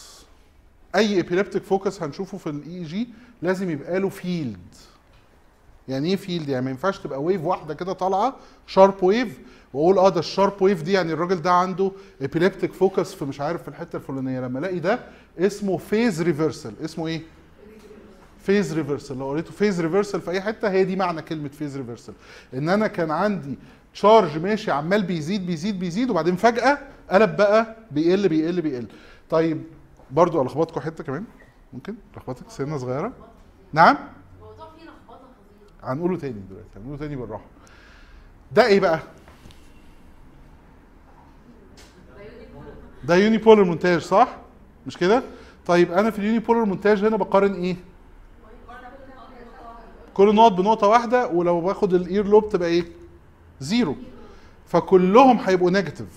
[0.96, 3.08] أي epileptic focus هنشوفه في ال EEG
[3.42, 4.58] لازم يبقى له field
[5.88, 8.36] يعني إيه field يعني ما ينفعش تبقى wave واحدة كده طالعة
[8.68, 9.40] sharp wave
[9.74, 11.92] وأقول آه ده ال sharp wave دي يعني الراجل ده عنده
[12.22, 14.40] epileptic focus في مش عارف في الحتة الفلانية.
[14.40, 15.00] لما ألاقي ده
[15.40, 17.22] اسمه phase reversal اسمه إيه؟
[18.40, 22.14] phase reversal لو قريته phase reversal في أي حتة هي دي معنى كلمة phase reversal
[22.54, 23.58] إن أنا كان عندي
[23.94, 26.78] charge ماشي عمال بيزيد بيزيد بيزيد وبعدين فجأة
[27.12, 28.88] قلب بقى بيقل بيقل بيقل.
[29.30, 29.64] طيب
[30.12, 31.24] برضو ألخبطكم حتة كمان؟
[31.74, 33.14] ممكن؟ لخبطك؟ سنة صغيرة؟
[33.74, 33.98] نعم؟
[35.84, 37.46] هنقوله تاني دلوقتي هنقوله تاني بالراحة.
[38.52, 39.00] ده إيه بقى؟
[43.04, 44.38] ده unipolar montage صح؟
[44.88, 45.24] مش كده؟
[45.66, 47.76] طيب أنا في ال unipolar montage هنا بقارن إيه؟
[50.14, 52.86] كل نقط بنقطة واحدة ولو باخد ال ear lobe تبقى إيه؟
[53.60, 53.96] zero
[54.66, 56.08] فكلهم هيبقوا negative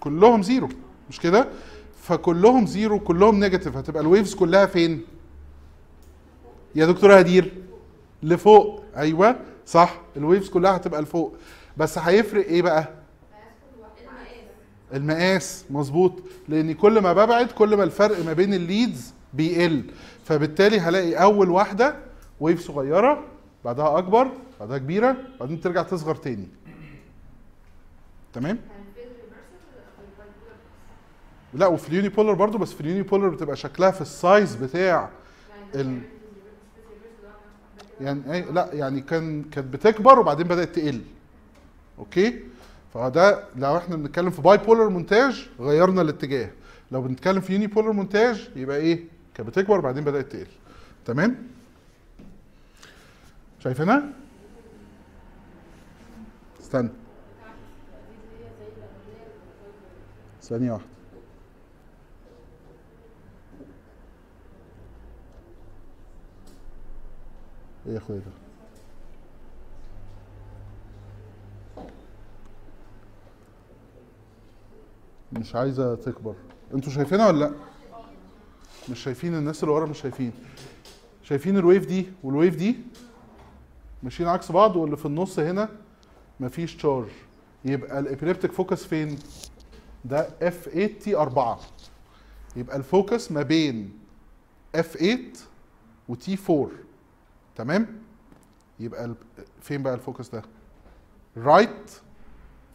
[0.00, 0.68] كلهم zero
[1.10, 1.48] مش كده؟
[2.02, 5.00] فكلهم zero كلهم negative هتبقى ال waves كلها فين؟
[6.74, 7.52] يا دكتوره هدير
[8.22, 8.82] لفوق.
[8.96, 10.00] أيوه صح.
[10.16, 11.36] ال waves كلها هتبقى لفوق.
[11.76, 12.88] بس هيفرق إيه بقى؟
[14.94, 15.64] المقاس.
[15.70, 16.12] مظبوط.
[16.48, 19.84] لأن كل ما ببعد كل ما الفرق ما بين ال leads بيقل.
[20.28, 21.94] فبالتالي هلاقي أول واحدة
[22.40, 23.24] wave صغيرة
[23.64, 26.48] بعدها أكبر بعدها كبيرة بعدين ترجع تصغر تاني.
[28.32, 28.58] تمام؟
[31.54, 35.10] لا وفي ال unipolar برضو بس في ال unipolar بتبقى شكلها في ال size بتاع
[35.74, 36.00] ال...
[38.00, 41.00] يعني إيه لا يعني كان كانت بتكبر وبعدين بدأت تقل.
[41.98, 42.44] okay؟
[42.94, 46.50] فده لو إحنا بنتكلم في bipolar montage غيرنا الاتجاه.
[46.92, 50.46] لو بنتكلم في يوني بولر مونتاج يبقى إيه؟ كانت بتكبر وبعدين بدأت تقل.
[51.04, 51.48] تمام؟
[53.58, 54.02] شايفينها؟
[56.60, 56.90] استنى.
[60.42, 60.88] ثانية واحدة.
[67.86, 68.32] إيه يا أخويا ده؟
[75.32, 76.34] مش عايزة تكبر.
[76.74, 77.52] أنتوا شايفينها ولا لأ؟
[78.90, 80.32] مش شايفين الناس اللي ورا مش شايفين.
[81.22, 82.76] شايفين ال wave دي وال wave دي
[84.02, 85.68] ماشيين عكس بعض واللي في النص هنا
[86.40, 87.08] مفيش charge
[87.64, 89.18] يبقى ال epileptic focus فين؟
[90.04, 91.60] ده F 8 T 4
[92.56, 93.98] يبقى ال focus ما بين
[94.74, 95.22] F 8
[96.08, 96.70] و T 4
[97.56, 97.98] تمام؟
[98.80, 99.14] يبقى
[99.60, 100.42] فين بقى ال focus ده؟
[101.36, 101.90] right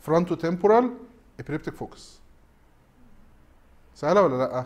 [0.02, 0.94] frontotemporal
[1.40, 2.20] epileptic focus
[3.96, 4.66] سهلة ولا لأ؟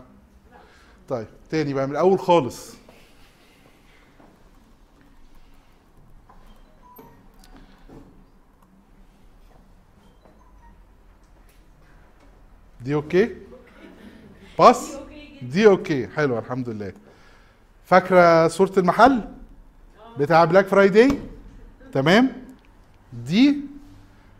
[1.08, 2.74] طيب تاني بقى من الأول خالص.
[12.80, 13.36] دي okay؟
[14.58, 14.96] باص؟
[15.42, 16.92] دي okay حلوة الحمد لله.
[17.84, 19.24] فاكرة صورة المحل؟
[20.18, 21.18] بتاع Black Friday
[21.92, 22.32] تمام؟
[23.12, 23.56] دي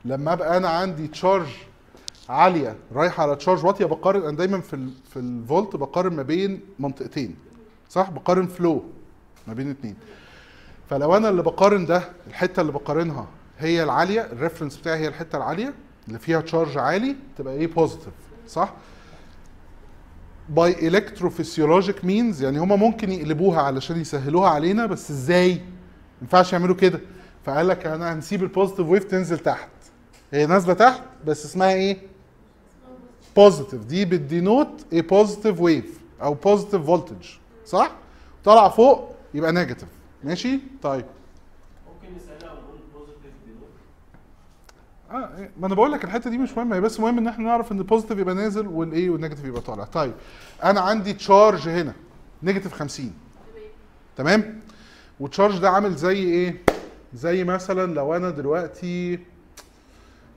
[0.05, 1.49] لما أبقى أنا عندي charge
[2.29, 7.37] عالية رايحة على charge واطية بقارن أنا دايما في في الفولت بقارن ما بين منطقتين
[7.89, 8.85] صح؟ بقارن فلو
[9.47, 9.97] ما بين اتنين.
[10.91, 13.27] فلو أنا اللي بقارن ده الحتة اللي بقارنها
[13.59, 15.75] هي العالية ال reference بتاعي هي الحتة العالية
[16.09, 18.13] اللي فيها charge عالي تبقى إيه positive
[18.49, 18.73] صح؟
[20.49, 25.61] by electrophysiologic means يعني هما ممكن يقلبوها علشان يسهلوها علينا بس إزاي؟ ما
[26.23, 27.01] ينفعش يعملوا كده.
[27.45, 29.69] فقال لك أنا هنسيب ال positive wave تنزل تحت.
[30.33, 31.99] هي نازلة تحت بس اسمها إيه؟
[33.39, 37.27] positive دي بت denote إيه positive wave أو positive voltage
[37.67, 37.93] صح؟
[38.45, 39.89] طالعه فوق يبقى negative
[40.25, 41.05] ماشي؟ طيب.
[41.89, 43.33] ممكن ونقول positive
[45.11, 46.77] آه إيه، ما أنا بقول لك الحتة دي مش مهمة.
[46.77, 49.61] هي بس مهم إن إحنا نعرف إن ال positive يبقى نازل والايه وال negative يبقى
[49.61, 49.85] طالع.
[49.85, 50.15] طيب.
[50.65, 51.95] أنا عندي charge هنا.
[52.43, 53.13] negative 50
[54.17, 54.61] تمام؟
[55.21, 56.63] وال charge ده عامل زي إيه؟
[57.15, 59.19] زي مثلا لو أنا دلوقتي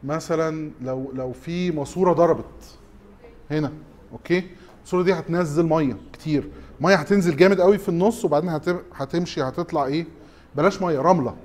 [0.04, 2.81] مثلا لو لو في ماسورة ضربت.
[3.52, 3.72] هنا
[4.12, 4.44] okay؟
[4.78, 6.50] الماسوره دي هتنزل مية كتير.
[6.82, 10.06] مية هتنزل جامد قوي في النص وبعدين هت- هتمشي هتطلع إيه؟
[10.56, 11.36] بلاش مية رملة.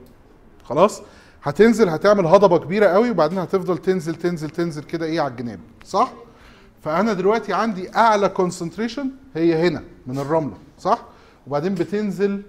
[0.64, 1.02] خلاص؟
[1.42, 5.58] هتنزل هتعمل هضبة كبيرة قوي وبعدين هتفضل تنزل تنزل تنزل كده إيه على الجناب.
[5.84, 6.12] صح؟
[6.82, 10.56] فأنا دلوقتي عندي أعلى concentration هي هنا من الرملة.
[10.78, 11.02] صح؟
[11.46, 12.42] وبعدين بتنزل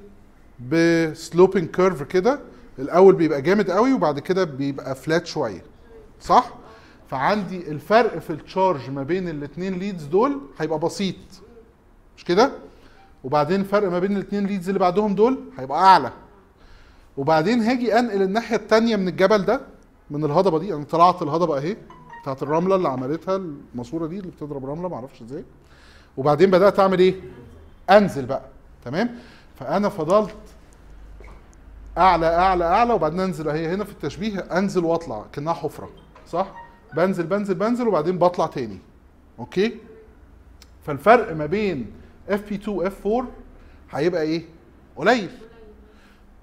[0.70, 2.40] ب sloping curve كده.
[2.80, 5.64] الأول بيبقى جامد قوي وبعد كده بيبقى flat شوية.
[6.22, 6.54] صح؟
[7.10, 11.16] فعندي الفرق في ال charge ما بين الاثنين leads دول هيبقى بسيط.
[12.18, 12.52] مش كده؟
[13.24, 16.12] وبعدين الفرق ما بين الاثنين leads اللي بعدهم دول هيبقى أعلى.
[17.18, 19.62] وبعدين هاجي أنقل الناحية الثانية من الجبل ده
[20.12, 20.74] من الهضبة دي.
[20.74, 21.78] أنا طلعت الهضبة أهي
[22.22, 25.44] بتاعت الرملة اللي عملتها الماسورة دي اللي بتضرب رملة معرفش إزاي.
[26.18, 27.16] وبعدين بدأت أعمل إيه؟
[27.90, 28.42] أنزل بقى.
[28.86, 29.16] تمام؟
[29.60, 30.36] فأنا فضلت
[31.98, 33.50] أعلى أعلى أعلى وبعدين أنزل.
[33.50, 35.90] اهي هنا في التشبيه أنزل وأطلع كأنها حفرة
[36.28, 38.78] صح؟ بنزل بنزل بنزل وبعدين بطلع تاني.
[39.40, 39.78] أوكي؟
[40.86, 41.92] فالفرق ما بين
[42.30, 43.28] Fp2 F4
[43.92, 44.46] هيبقى إيه؟
[44.96, 45.30] قليل.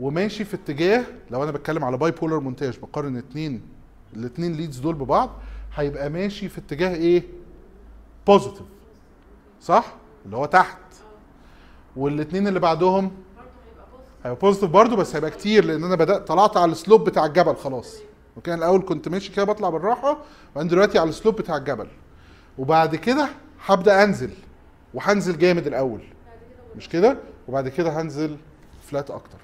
[0.01, 3.63] وماشي في اتجاه لو أنا بتكلم على bipolar montage بقارن اتنين
[4.17, 5.31] الاتنين leads دول ببعض
[5.75, 7.23] هيبقى ماشي في اتجاه إيه؟
[8.27, 8.63] positive
[9.61, 9.95] صح؟
[10.27, 10.79] اللي هو تحت.
[11.97, 13.11] والاتنين اللي بعدهم
[14.25, 17.57] هيبقى positive برضه بس هيبقى كتير لأن أنا بدأت طلعت على ال slope بتاع الجبل
[17.57, 17.97] خلاص.
[18.37, 20.19] وكان الأول كنت ماشي كده بطلع بالراحة
[20.55, 21.89] وأنا دلوقتي على ال slope بتاع الجبل.
[22.59, 23.29] وبعد كده
[23.67, 24.31] هبدأ أنزل
[24.95, 26.01] وهنزل جامد الأول.
[26.77, 27.19] مش كده؟
[27.49, 28.37] وبعد كده هنزل
[28.83, 29.39] flat أكتر.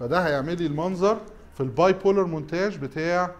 [0.00, 1.20] فده هيعمل لي المنظر
[1.54, 3.34] في ال bipolar montage بتاع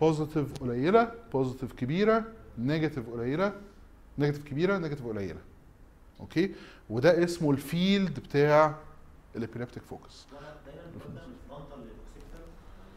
[0.00, 2.24] positive قليلة positive كبيرة
[2.58, 3.52] negative قليلة
[4.18, 5.40] negative كبيرة negative قليلة.
[6.20, 6.54] أوكي؟
[6.90, 8.74] وده اسمه ال field بتاع
[9.36, 10.26] ال epileptic focus
[10.66, 12.40] دايما بنقول frontal لل occipital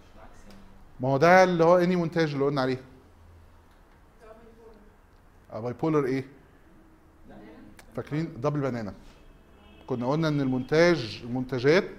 [0.01, 0.61] مش العكس يعني
[0.99, 2.81] ما هو ده اللي هو any montage اللي قلنا عليه
[5.53, 6.25] bipolar إيه
[7.95, 8.93] فاكرين؟ double banana
[9.87, 11.89] كنا قلنا إن ال montage ال montage ات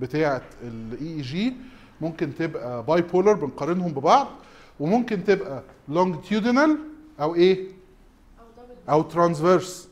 [0.00, 1.54] بتاعه ال EEG
[2.00, 4.28] ممكن تبقى bipolar بنقارنهم ببعض
[4.80, 6.78] وممكن تبقى longitudinal
[7.20, 7.68] أو إيه؟
[8.90, 9.88] أو transverse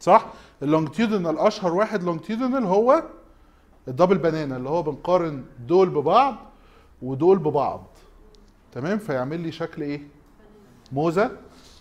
[0.00, 0.26] صح؟
[0.62, 3.02] ال longitudinal أشهر واحد longitudinal هو
[3.88, 6.36] ال double banana اللي هو بنقارن دول ببعض
[7.02, 7.86] ودول ببعض.
[8.72, 10.00] تمام؟ فيعمل لي شكل إيه؟
[10.92, 11.30] موزة.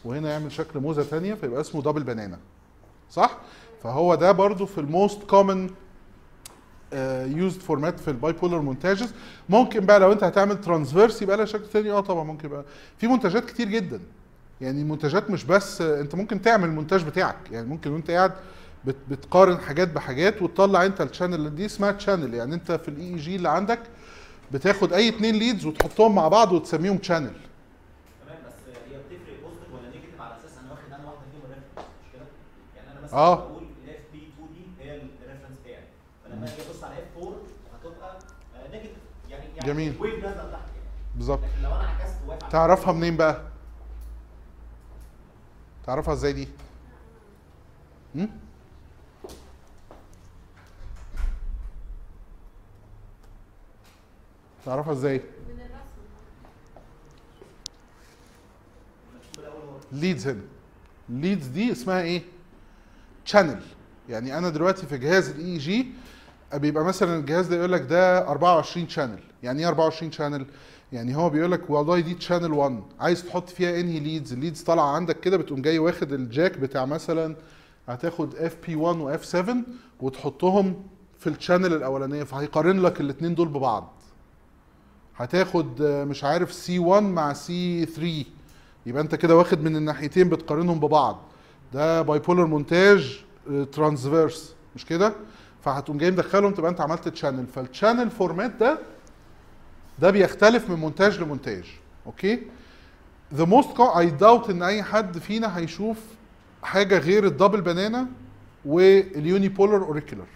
[0.06, 2.40] وهنا يعمل شكل موزة تانية فيبقى اسمه double banana
[3.10, 3.38] صح؟
[3.84, 5.70] فهو ده برضو في ال most common
[7.26, 9.13] used format في ال bipolar montages.
[9.50, 11.92] ممكن بقى لو انت هتعمل transverse يبقى لها شكل تاني.
[11.92, 12.66] آه طبعا ممكن يبقى
[12.98, 14.00] في منتجات كتير جدا.
[14.62, 17.38] يعني المنتجات مش بس آه، انت ممكن تعمل المونتاج بتاعك.
[17.52, 18.32] يعني ممكن وانت قاعد
[18.86, 23.16] بت بتقارن حاجات بحاجات وتطلع انت ال channel دي اسمها channel يعني انت في ال
[23.16, 23.80] EEG اللي عندك
[24.52, 27.28] بتاخد أي اتنين leads وتحطهم مع بعض وتسميهم channel
[28.26, 32.14] تمام بس هي بتفرق positive ولا negative على أساس أنا واخد أنا واحدة فيهم مش
[32.14, 32.26] كده؟
[32.76, 33.36] يعني أنا مثلا آه.
[33.36, 35.84] بقول ال Fp2 دي هي ال reference بتاعي
[36.26, 37.34] فلما أجي ابص على F4
[37.74, 38.20] هتبقى
[38.72, 38.92] negative
[39.30, 39.92] يعني يعني جميل.
[40.24, 40.62] نازله يعني
[41.16, 43.42] بالظبط لكن لو أنا عكست على تعرفها منين بقى
[45.86, 46.48] تعرفها إزاي دي
[48.16, 48.30] هم؟
[54.68, 55.60] تعرفها إزاي؟ من
[59.92, 60.42] leads هنا.
[61.10, 62.22] ال leads دي اسمها إيه؟
[63.26, 63.60] channel
[64.10, 65.88] يعني أنا دلوقتي في جهاز ال EEG
[66.54, 70.46] بيبقى مثلا الجهاز ده يقول لك ده 24 channel يعني إيه 24 channel
[70.94, 74.62] يعني هو بيقول لك والله دي channel 1 عايز تحط فيها إنهي leads ال leads
[74.62, 77.36] طالعة عندك كده بتقوم جاي واخد ال jack بتاع مثلا
[77.88, 79.56] هتاخد Fp1 و F7
[80.00, 80.84] وتحطهم
[81.20, 83.97] في ال channel الأولانية فهيقارن لك الاثنين دول ببعض.
[85.18, 88.26] هتاخد آه، مش عارف C1 مع C3
[88.86, 91.20] يبقى انت كده واخد من الناحيتين بتقارنهم ببعض.
[91.74, 93.24] ده bipolar montage
[93.72, 95.14] transverse مش كده؟
[95.62, 98.80] فهتقوم جاي مدخلهم تبقى انت عملت channel فال channel format ده
[100.00, 101.63] ده بيختلف من montage ل montage
[102.06, 102.42] أوكي؟
[103.34, 105.98] the most I doubt إن أي حد فينا هيشوف
[106.64, 108.08] حاجة غير ال double banana
[108.66, 110.28] وال unipolar auricular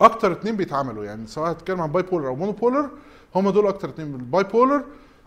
[0.00, 2.90] أكتر اتنين بيتعملوا يعني سواء هتتكلم عن bipolar أو monopolar
[3.34, 4.84] هم دول أكتر اتنين ال bipolar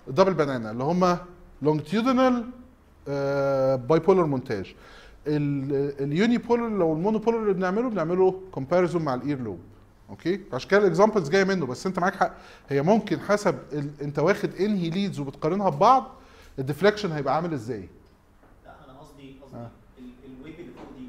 [0.07, 1.17] double banana اللي هم
[1.61, 2.45] longitudinal
[3.87, 4.75] bipolar montage
[5.27, 9.59] ال unipolar لو ال monopolar اللي بنعمله بنعمله comparison مع ال ear lobe
[10.09, 12.33] أوكي؟ عشان كده ال examples جاية منه بس أنت معاك حق.
[12.69, 13.89] هي ممكن حسب ال...
[14.01, 16.07] أنت واخد إنهي leads وبتقارنها ببعض
[16.59, 17.89] ال deflection هيبقى عامل إزاي؟
[18.65, 19.69] لا أنا قصدي قصدي آه.
[19.99, 21.07] ال- ال wave اللي فوق دي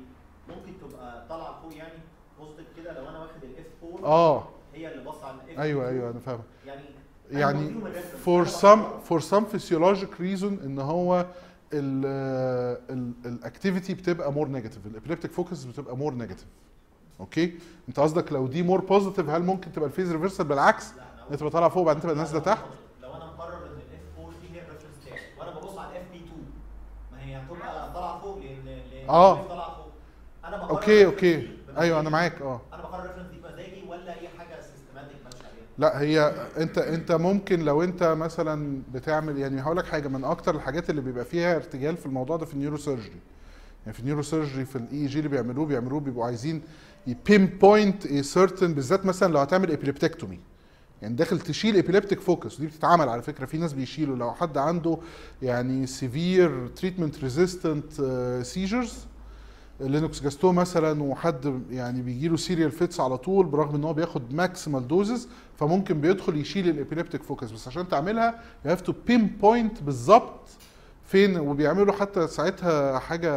[0.48, 1.98] ممكن تبقى طالعة فوق يعني؟
[2.38, 3.66] positive كده لو أنا واخد ال
[4.02, 4.48] F4 آه.
[4.74, 6.82] هي اللي باصة على ال F أيوه أيوه أنا فاهم يعني
[7.30, 7.74] يعني
[8.24, 9.00] some بقرر.
[9.08, 11.26] for some physiologic reason إن هو
[13.26, 16.46] ال activity بتبقى more negative ال epileptic focus بتبقى more negative
[17.20, 20.92] أوكي أنت قصدك لو دي more positive هل ممكن تبقى ال phase reversal بالعكس
[21.30, 22.64] أنت تبقى طالعه فوق بعدين تبقى نازله تحت.
[23.02, 26.30] لو أنا مقرر إن ال F4 دي هي ال reference وأنا ببص على ال Fp2
[27.12, 28.68] ما هي هتبقى طالعة فوق لأن.
[28.68, 29.88] ال wave طالعة فوق.
[30.44, 31.48] أنا بقرر أوكي أوكي.
[31.78, 32.60] أيوه أنا معاك آه.
[32.72, 36.20] أنا بقرر ال reference دي بمزاجي ولا هي حاجة systematic ماشي عليها؟ لا هي
[36.62, 41.00] أنت أنت ممكن لو أنت مثلا بتعمل يعني هقول لك حاجة من أكتر الحاجات اللي
[41.00, 43.20] بيبقى فيها ارتجال في الموضوع ده في ال neurosurgery
[43.82, 46.62] يعني في ال neurosurgery في ال EEG اللي بيعملوه بيعملوه بيبقوا عايزين
[47.06, 50.40] ي pinpoint a certain بالذات مثلا لو هتعمل epileptectomy
[51.02, 54.16] يعني داخل تشيل epileptic focus دي بتتعمل على فكرة في ناس بيشيلوا.
[54.16, 54.98] لو حد عنده
[55.42, 57.92] يعني severe treatment resistant
[58.42, 59.06] seizures
[59.82, 64.88] Lennox-Gastaut مثلا وحد يعني بيجي له serial fits على طول برغم إن هو بياخد maximal
[64.88, 70.40] doses فممكن بيدخل يشيل ال epileptic focus بس عشان تعملها you have to pinpoint بالظبط
[71.06, 73.30] فين وبيعملوا حتى ساعتها حاجة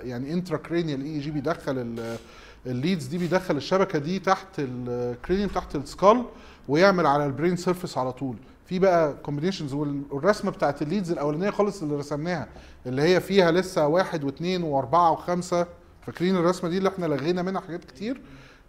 [0.00, 2.16] يعني intracranial EEG بيدخل ال-
[2.66, 6.24] ال leads دي بيدخل الشبكة دي تحت ال cranium تحت ال skull
[6.68, 8.36] ويعمل على ال brain surface على طول.
[8.66, 12.48] في بقى combinations والرسمة بتاعت ال leads الأولانية خالص اللي رسمناها
[12.86, 15.66] اللي هي فيها لسه واحد واثنين وأربعة وخمسة
[16.06, 18.20] فاكرين الرسمة دي اللي إحنا لغينا منها حاجات كتير؟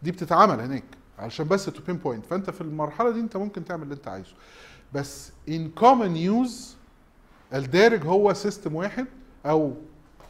[0.04, 0.84] دي بتتعمل هناك
[1.20, 4.34] علشان بس to pinpoint فانت في المرحلة دي انت ممكن تعمل اللي انت عايزه.
[4.94, 6.76] بس in common use
[7.54, 9.06] الدارج هو system واحد
[9.46, 9.74] أو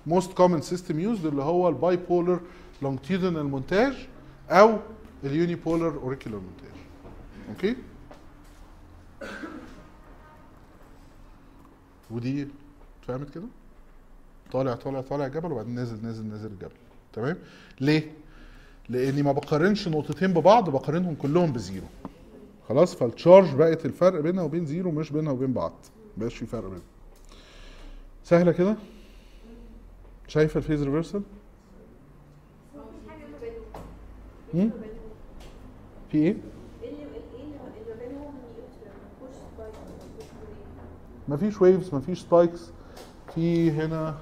[0.07, 2.39] most common system used اللي هو ال bipolar
[2.81, 4.07] longitudinal montage
[4.49, 4.79] أو
[5.23, 6.79] ال unipolar auricular montage
[7.49, 7.75] okay؟
[12.11, 12.47] ودي
[13.01, 13.47] اتفهمت كده؟
[14.51, 16.71] طالع طالع طالع جبل وبعدين نازل نازل نازل الجبل.
[17.13, 17.37] تمام؟
[17.81, 18.11] ليه؟
[18.89, 21.85] لاني ما بقارنش نقطتين ببعض بقارنهم كلهم ب zero.
[22.69, 25.73] خلاص؟ فال charge بقت الفرق بينها وبين zero مش بينها وبين بعض.
[26.17, 26.81] مبقاش في فرق بينهم.
[28.23, 28.75] سهلة كده؟
[30.27, 31.21] شايفة ال phase reversal
[36.11, 36.37] في إيه؟
[41.27, 42.71] مفيش waves مفيش spikes
[43.35, 44.17] في هنا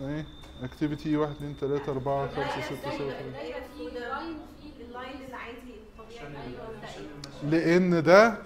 [0.00, 0.26] إيه؟
[0.62, 4.36] activity 1 2 3 4 5 6 7 دايما في line
[4.76, 6.80] في ال line العادي الطبيعي أيوه
[7.42, 8.38] ده لأن ده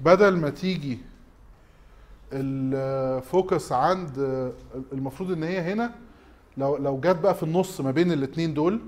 [0.00, 0.98] بدل ما تيجي
[2.32, 4.18] ال focus عند
[4.92, 5.94] المفروض إن هي هنا
[6.56, 8.80] لو لو جت بقى في النص ما بين الاثنين دول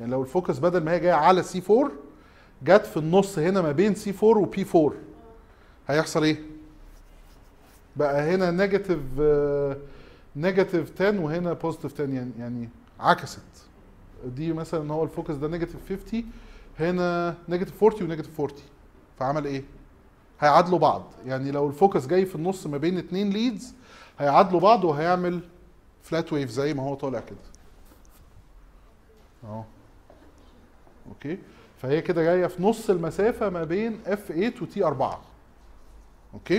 [0.00, 1.90] يعني لو ال focus بدل ما هي جاية على C4
[2.62, 4.92] جت في النص هنا ما بين C4 و P4
[5.88, 6.36] هيحصل إيه؟
[7.96, 8.98] بقى هنا negative
[10.36, 12.68] negative 10 وهنا positive 10 يعني يعني
[13.00, 13.40] عكست.
[14.24, 16.24] دي مثلا هو ال focus ده negative 50
[16.80, 18.60] هنا negative 40 و negative 40
[19.18, 19.64] فعمل إيه؟
[20.40, 21.02] هيعادلوا بعض.
[21.26, 23.74] يعني لو ال focus جاي في النص ما بين اتنين leads
[24.18, 25.40] هيعادلوا بعض وهيعمل
[26.02, 27.38] flat wave زي ما هو طالع كده.
[29.44, 29.64] أهو.
[31.08, 31.38] okay.
[31.82, 36.58] فهي كده جاية في نص المسافة ما بين F8 و T4 okay؟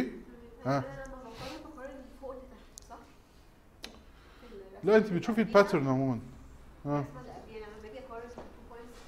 [0.65, 0.77] ها.
[0.77, 2.95] أنا لما بقارن بقارن من فوق لتحت صح؟
[4.41, 6.20] في ال- لا انت بتشوفي ال pattern عموما.
[6.86, 7.04] آه.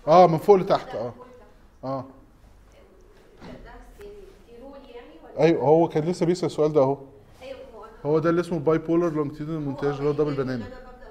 [0.07, 1.13] آه من فوق لتحت آه.
[1.83, 2.05] آه.
[5.39, 6.97] أيوه هو كان لسه بيسأل السؤال ده اهو.
[8.05, 10.63] هو ده اللي اسمه bipolar longitudinal montage اللي هو double banana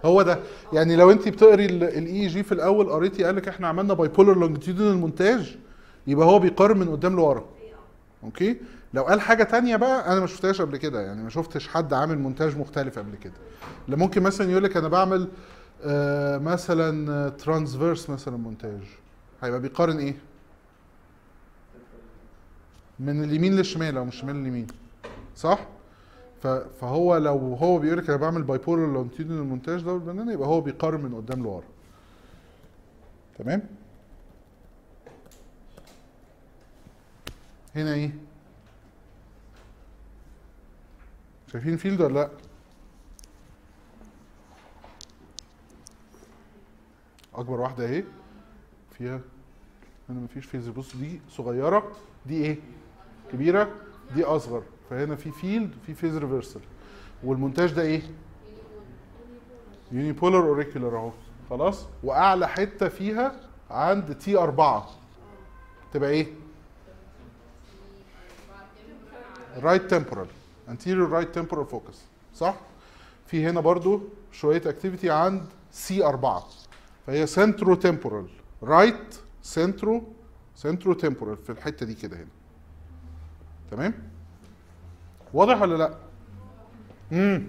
[0.05, 0.39] هو ده.
[0.73, 4.97] يعني لو انت بتقري ال EEG في الأول قريتي قال لك إحنا عملنا bipolar longitudinal
[4.97, 5.57] montage
[6.07, 7.45] يبقى هو بيقارن من قدام لورا.
[8.25, 8.57] okay؟
[8.95, 12.19] لو قال حاجة تانية بقى أنا ما شفتهاش قبل كده يعني ما شفتش حد عامل
[12.19, 13.33] مونتاج مختلف قبل كده.
[13.87, 15.29] اللي ممكن مثلا يقول لك أنا بعمل
[15.85, 18.81] آه مثلا transverse مثلا مونتاج.
[19.43, 20.15] هيبقى بيقارن إيه؟
[23.01, 24.67] من اليمين للشمال أو من الشمال لليمين.
[25.37, 25.67] صح؟
[26.81, 30.61] فهو لو هو بيقول لك أنا بعمل bipolar longitudinal montage ده بال banana يبقى هو
[30.61, 31.65] بيقارن من قدام لورا.
[33.39, 33.63] تمام؟
[37.77, 38.11] هنا إيه؟
[41.53, 42.31] شايفين field ولا لا؟
[47.35, 48.05] أكبر واحدة أهي.
[48.99, 49.21] فيها
[50.09, 51.93] هنا مفيش phase بص دي صغيرة
[52.27, 52.57] دي إيه؟
[53.33, 53.71] كبيرة
[54.15, 54.63] دي أصغر.
[54.91, 56.61] فهنا في field في phase reversal.
[57.25, 58.03] والمونتاج ده إيه؟
[59.93, 61.13] unipolar auricular أهو.
[61.51, 63.41] خلاص؟ وأعلى حتة فيها
[63.71, 64.91] عند T4
[65.93, 66.27] تبقى إيه؟
[69.57, 70.27] right temporal
[70.71, 71.99] anterior right temporal focus
[72.35, 72.55] صح؟
[73.27, 74.03] في هنا برضو
[74.33, 76.49] شوية activity عند C4
[77.07, 78.29] فهي centrotemporal
[78.63, 80.13] right centro
[80.57, 82.27] centrotemporal في الحتة دي كده هنا.
[83.71, 83.95] تمام؟
[85.33, 85.95] واضح ولا لا؟
[87.13, 87.47] امم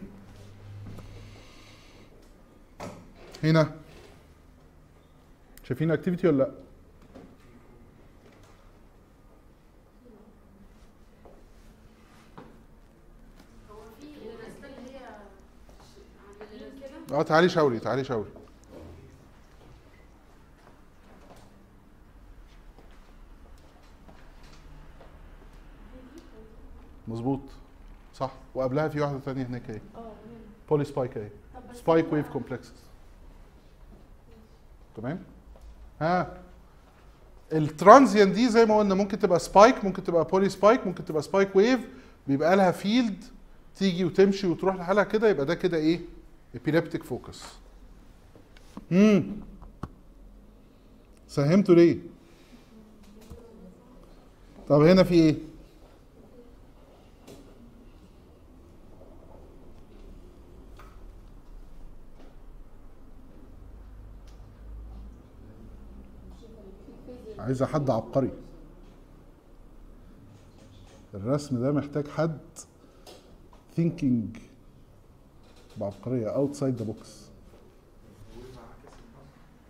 [3.43, 3.75] هنا.
[5.63, 6.51] شايفين activity ولا لا
[13.71, 15.05] هو في الرسمه اللي هي
[16.27, 18.29] عند اليمين كده آه تعالي شاوري تعالي شاوري.
[27.07, 27.39] مظبوط.
[28.13, 28.31] صح.
[28.55, 30.11] وقبلها في واحدة ثانية هناك اهي آه
[30.69, 31.29] polyspike اهي
[31.71, 32.73] بس spike wave complexes
[34.97, 35.19] تمام؟
[36.01, 36.37] ها.
[37.53, 41.55] ال transient دي زي ما قلنا ممكن تبقى spike ممكن تبقى polyspike ممكن تبقى spike
[41.55, 41.79] wave
[42.27, 43.23] بيبقى لها field
[43.75, 45.99] تيجي وتمشي وتروح لحالها كده يبقى ده كده إيه؟
[46.55, 47.41] epileptic focus
[48.91, 49.23] امم
[51.27, 51.97] سهمتوا ليه؟
[54.69, 55.35] طب هنا في إيه؟
[67.39, 68.31] عايزه حد عبقري.
[71.13, 72.39] الرسم ده محتاج حد
[73.77, 74.50] thinking.
[75.77, 77.07] بعبقرية the box.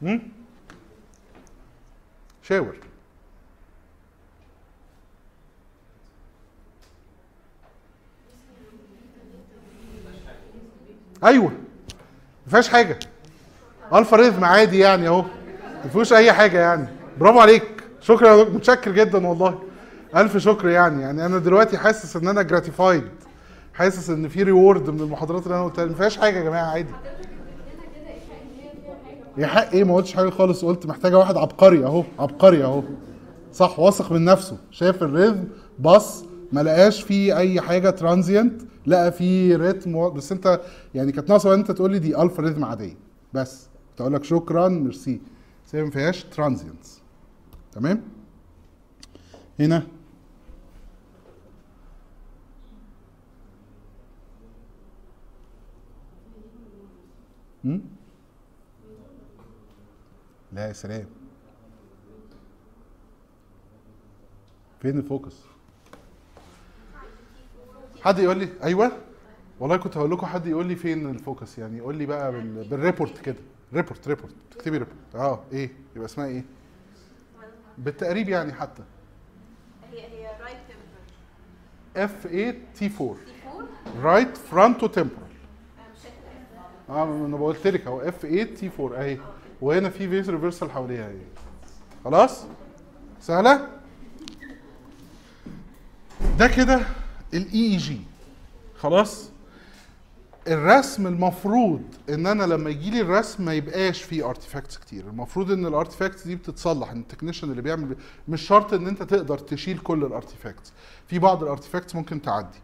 [0.01, 0.21] هم؟
[2.43, 2.75] شاور.
[11.23, 11.51] أيوه.
[12.45, 12.99] ما فيهاش حاجة.
[13.93, 15.21] alpha rhythm عادي يعني أهو.
[15.83, 16.87] ما فيهوش أي حاجة يعني.
[17.19, 17.83] برافو عليك.
[18.01, 18.43] شكرا.
[18.43, 19.63] متشكر جدا والله.
[20.15, 21.01] ألف شكر يعني.
[21.01, 23.03] يعني أنا دلوقتي حاسس إن أنا gratified
[23.81, 25.85] حاسس إن في reward من المحاضرات اللي أنا قلتها.
[25.85, 26.91] ما فيهاش حاجة يا جماعة عادي.
[29.37, 30.65] يا حق إيه ما قلتش حاجة خالص.
[30.65, 32.83] قلت محتاجة واحد عبقري أهو عبقري أهو.
[33.53, 34.57] صح واثق من نفسه.
[34.71, 35.43] شاف ال rhythm
[35.79, 40.61] بص ما لقاش فيه أي حاجة transient لقى فيه rhythm و- بس أنت
[40.95, 42.95] يعني كانت ناقصة إن أنت تقول لي دي alpha rhythm عادية.
[43.33, 45.21] بس كنت أقول لك شكرا ميرسي.
[45.67, 47.01] بس هي ما فيهاش transients
[47.71, 48.01] تمام؟
[49.59, 49.83] هنا
[57.65, 57.81] هم؟
[60.51, 61.05] لا يا سلام.
[64.81, 65.35] فين ال focus؟
[68.01, 68.91] حد يقول لي؟ أيوه.
[69.59, 71.77] والله كنت هقول لكم حد يقول لي فين ال focus يعني.
[71.77, 72.67] يقول لي بقى بال...
[72.69, 73.35] بال report كده.
[73.73, 74.33] report report.
[74.51, 75.15] تكتبي report.
[75.15, 76.43] آه إيه؟ يبقى اسمها إيه؟
[77.77, 78.83] بالتقريب يعني حتى.
[79.91, 85.09] هي هي right temporal F8 T4 T4 right fronto شايفه
[86.91, 89.17] آه أنا قلت لك أهو F8 T4 أهي.
[89.61, 91.15] وهنا في phase reversal حواليها أهي.
[92.05, 92.43] خلاص؟
[93.21, 93.67] سهلة؟
[96.39, 96.81] ده كده
[97.33, 98.01] ال EEG
[98.77, 99.29] خلاص؟
[100.47, 105.07] الرسم المفروض إن أنا لما يجي لي الرسم ما يبقاش فيه artifacts كتير.
[105.07, 107.95] المفروض إن ال artifacts دي بتتصلح إن ال technician اللي بيعمل
[108.27, 110.73] مش شرط إن أنت تقدر تشيل كل ال artifacts
[111.07, 112.59] في بعض ال artifacts ممكن تعدي.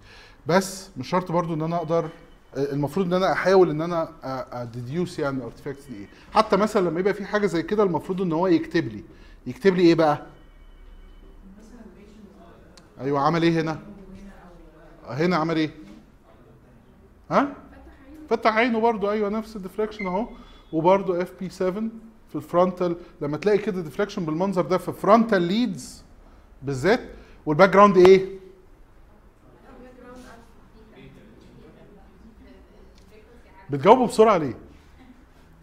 [0.47, 2.09] بس مش شرط برضو إن أنا أقدر
[2.57, 4.09] المفروض إن أنا أحاول إن أنا
[4.61, 7.83] a reduce يعني ال artifacts دي إيه حتى مثلا لما يبقى في حاجة زي كده
[7.83, 9.03] المفروض إن هو يكتب لي.
[9.47, 10.25] يكتب لي إيه بقى؟
[13.01, 13.79] أيوه عمل إيه هنا؟
[15.07, 15.71] هنا عمل إيه؟
[17.31, 17.53] ها؟
[18.29, 19.11] فتح عينه برضو.
[19.11, 20.27] أيوه نفس ال deflection أهو.
[20.73, 21.83] وبرضو Fp 7
[22.29, 26.03] في ال frontal لما تلاقي كده deflection بالمنظر ده في frontal leads
[26.63, 27.01] بالذات.
[27.45, 28.25] وال background إيه؟
[33.69, 34.53] بتجاوبوا بسرعة ليه؟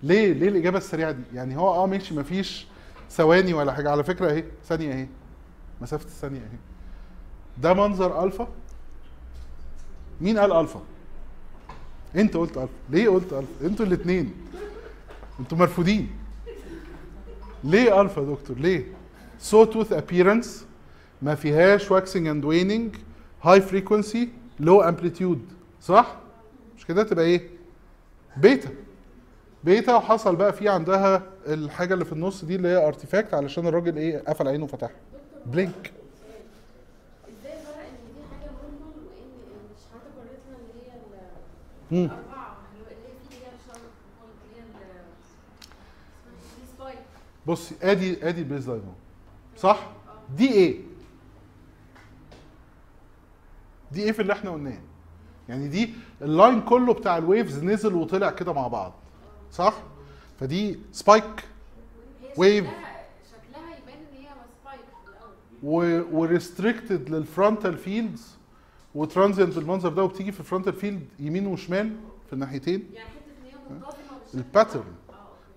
[0.02, 2.66] ليه؟ ليه الإجابة السريعة دي؟ يعني هو آه ماشي مفيش
[3.10, 3.90] ثواني ولا حاجة.
[3.90, 5.06] على فكرة أهي ثانية أهي
[5.80, 6.58] مسافة الثانية أهي.
[7.62, 8.48] ده منظر ألفا؟
[10.20, 10.82] مين قال ألفا؟
[12.16, 12.68] أنت قلت ألفا.
[12.90, 14.34] ليه قلت ألفا؟ أنتوا الاثنين
[15.40, 16.10] أنتوا مرفوضين.
[17.64, 18.84] ليه ألفا دكتور؟ ليه؟
[19.38, 20.64] saw tooth appearance
[21.22, 22.96] ما فيهاش waxing and waning
[23.42, 24.28] high frequency
[24.60, 25.42] low amplitude
[25.80, 26.16] صح؟
[26.76, 27.53] مش كده؟ تبقى إيه؟
[28.36, 28.70] beta.
[29.64, 33.96] beta وحصل بقى في عندها الحاجة اللي في النص دي اللي هي artifact علشان الراجل
[33.96, 34.96] إيه قفل عينه وفتحها.
[35.46, 35.92] blink
[41.90, 42.08] مم.
[47.46, 48.82] بصي أدي أدي ال baseline
[49.56, 49.90] صح؟
[50.36, 50.80] دي إيه
[53.92, 54.78] دي إيه في اللي إحنا قلناه.
[55.48, 55.90] يعني دي
[56.22, 58.92] ال line كله بتاع ال waves نزل وطلع كده مع بعض
[59.52, 59.74] صح؟
[60.40, 61.24] فدي spike
[62.22, 62.36] هي wave.
[62.36, 64.28] شكلها يبان إن هي
[64.62, 66.06] spike في الأول.
[66.12, 68.34] و restricted لل frontal fields
[68.94, 72.84] و transient بالمنظر ده وبتيجي في ال frontal field يمين وشمال في الناحيتين.
[72.94, 73.80] يعني حتة إن
[74.34, 74.84] هي ال pattern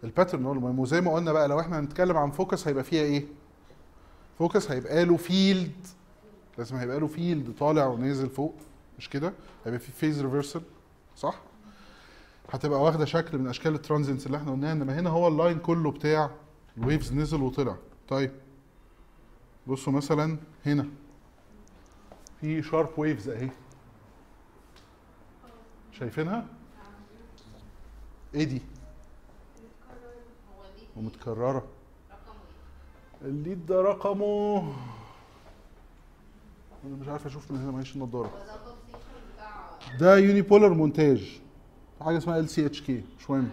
[0.03, 3.01] ال pattern هو المهم وزي ما قلنا بقى لو إحنا هنتكلم عن focus هيبقى فيها
[3.03, 3.25] إيه؟
[4.39, 5.87] focus هيبقى له field
[6.57, 8.55] لازم هيبقى له field طالع ونازل فوق.
[8.97, 9.33] مش كده؟
[9.65, 10.61] هيبقى في phase reversal
[11.15, 11.39] صح؟
[12.53, 15.59] هتبقى واخدة شكل من أشكال ال transients اللي إحنا قلناها إنما هنا هو ال line
[15.59, 16.31] كله بتاع
[16.77, 17.75] ال waves نزل وطلع
[18.07, 18.31] طيب
[19.67, 20.87] بصوا مثلا هنا
[22.41, 23.49] في sharp waves أهي
[25.91, 26.45] شايفينها؟
[28.33, 28.61] إيه دي؟
[30.95, 31.67] ومتكررة
[33.21, 34.57] ال lead ده رقمه
[36.85, 39.69] أنا مش عارف أشوف من هنا معيش النضارة هو ده ال position بتاع
[39.99, 41.39] ده unipolar montage
[42.01, 43.49] حاجة اسمها ال CHK مش مهم.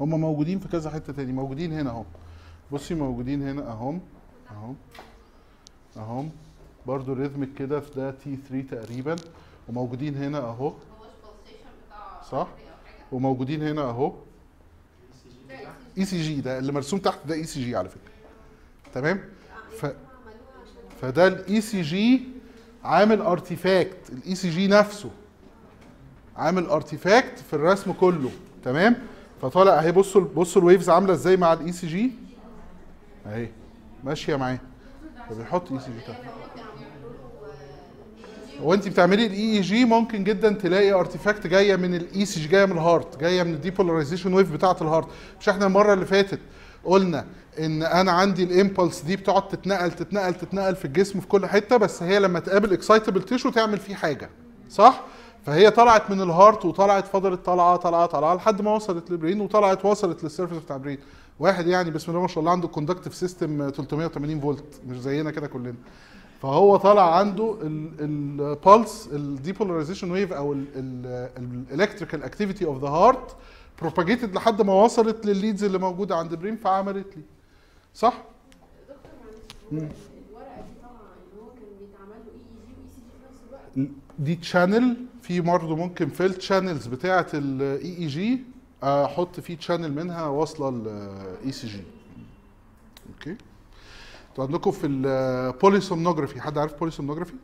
[0.00, 1.32] هم موجودين في كذا حتة تاني.
[1.32, 2.04] موجودين هنا اهو.
[2.72, 4.00] بصي موجودين هنا اهم
[4.50, 4.76] اهم
[5.96, 6.30] اهم
[6.86, 9.16] برضو rhythmic كده في ده T3 تقريبا.
[9.68, 10.72] وموجودين هنا اهو.
[12.30, 12.48] صح.
[13.12, 14.14] وموجودين هنا اهو.
[15.98, 18.12] ECG ده اللي مرسوم تحت ده ECG على فكرة.
[18.94, 19.20] تمام؟
[19.78, 19.86] ف...
[21.00, 22.37] فده ال ECG
[22.84, 25.10] عامل artifact ال ECG نفسه
[26.36, 28.30] عامل artifact في الرسم كله
[28.64, 28.96] تمام؟
[29.42, 32.12] فطالع اهي بصوا بصوا ال waves عاملة إزاي مع ال ECG
[33.26, 33.48] اهي
[34.04, 34.58] ماشية معاه
[35.30, 36.22] فبيحط ECG تحت.
[38.62, 42.80] وانت بتعملي ال EEG ممكن جدا تلاقي artifact جاية من ال ECG جاية من ال
[42.80, 45.06] heart جاية من ال depolarization wave بتاعة ال heart
[45.40, 46.40] مش إحنا المرة اللي فاتت.
[46.84, 47.26] قلنا
[47.58, 51.76] إن أنا عندي ال impulse دي بتقعد تتنقل تتنقل تتنقل في الجسم في كل حتة
[51.76, 54.30] بس هي لما تقابل excitable tissue تعمل فيه حاجة
[54.70, 55.00] صح؟
[55.46, 59.40] فهي طلعت من ال heart وطلعت فضلت طالعة طالعة طالعة لحد ما وصلت لل brain
[59.40, 60.98] وطلعت وصلت لل surface بتاع ال brain
[61.38, 65.46] واحد يعني بسم الله ما شاء الله عنده conductive system 380 فولت مش زينا كده
[65.46, 65.74] كلنا.
[66.42, 67.56] فهو طلع عنده
[68.00, 73.36] ال pulse ال depolarization wave أو ال electrical activity of the heart
[73.80, 77.22] propagated لحد ما وصلت لل leads اللي موجودة عند brain فعملت لي.
[77.94, 78.22] صح؟
[78.88, 79.88] دكتور
[84.18, 88.44] دي channel في برضه ممكن في ال channels بتاعة ال EEG
[88.82, 91.82] أحط فيه channel منها واصلة ال ECG
[93.14, 93.36] okay.
[94.30, 97.34] أنتوا عندكم في ال polysomnography حد عارف polysomnography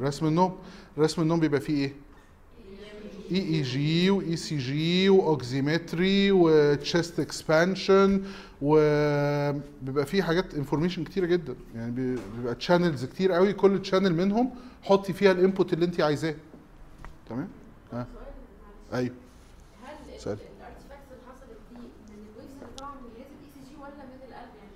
[0.00, 0.58] رسم النوم.
[0.98, 1.94] رسم النوم بيبقى فيه إيه؟
[3.34, 8.22] EEG و ECG و oximetry و chest expansion
[8.62, 11.54] وبيبقى فيه حاجات information كتيرة جدا.
[11.74, 14.50] يعني بي- بيبقى channels كتير قوي كل channel منهم
[14.82, 16.34] حطي فيها ال input اللي انت عايزاه.
[17.28, 17.48] تمام؟
[17.92, 18.06] ها؟
[18.92, 19.14] أيوه.
[24.24, 24.70] من القلب؟ يعني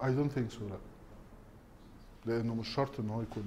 [0.00, 0.93] كده I don't think so لا.
[2.26, 3.44] لأنه مش شرط ان هو يكون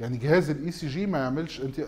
[0.00, 1.80] يعني جهاز ال ECG ما يعملش أنت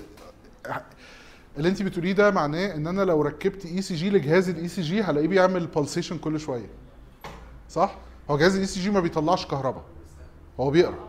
[1.59, 4.83] اللي أنت بتقوليه ده معناه إن أنا لو ركبت اي سي جي لجهاز الاي سي
[4.83, 6.67] جي هلاقيه بيعمل pulsation كل شوية.
[7.71, 7.97] صح؟
[8.31, 9.85] هو جهاز ال ECG ما بيطلعش كهرباء.
[10.61, 11.09] هو بيقرأ.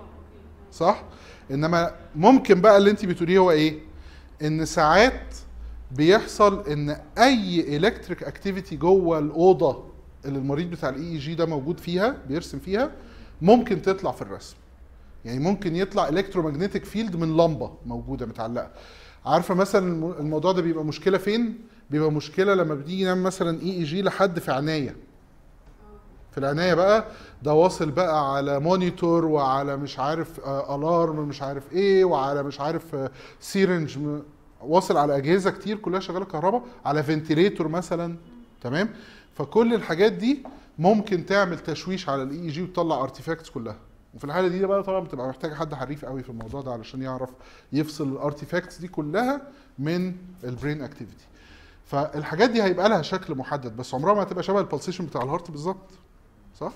[0.72, 1.04] صح؟
[1.52, 3.80] إنما ممكن بقى اللي أنت بتقوليه هو إيه؟
[4.42, 5.36] إن ساعات
[5.92, 9.84] بيحصل إن أي electric activity جوه الأوضة
[10.26, 12.92] اللي المريض بتاع ال EEG ده موجود فيها بيرسم فيها
[13.42, 14.56] ممكن تطلع في الرسم.
[15.26, 18.72] يعني ممكن يطلع electromagnetic field من لمبة موجودة متعلقة.
[19.26, 21.58] عارفة مثلا الم- الموضوع ده بيبقى مشكلة فين؟
[21.90, 24.96] بيبقى مشكلة لما بتيجي نعمل مثلا EEG لحد في عناية.
[26.32, 27.06] في العناية بقى
[27.44, 32.60] ده واصل بقى على monitor وعلى مش عارف آه alarm مش عارف إيه وعلى مش
[32.60, 34.22] عارف آه syringe م-
[34.62, 38.16] واصل على أجهزة كتير كلها شغالة كهرباء على ventilator مثلا.
[38.62, 38.90] تمام؟
[39.36, 40.44] فكل الحاجات دي
[40.80, 43.78] ممكن تعمل تشويش على ال EEG وتطلع artifacts كلها.
[44.16, 47.30] وفي الحالة دي بقى طبعا بتبقى محتاجة حد حريف قوي في الموضوع ده علشان يعرف
[47.74, 49.42] يفصل ال artifacts دي كلها
[49.80, 51.26] من ال brain activity
[51.86, 55.28] فالحاجات دي هيبقى لها شكل محدد بس عمرها ما هتبقى شبه ال pulsation بتاع ال
[55.28, 55.90] heart بالظبط.
[56.60, 56.72] صح؟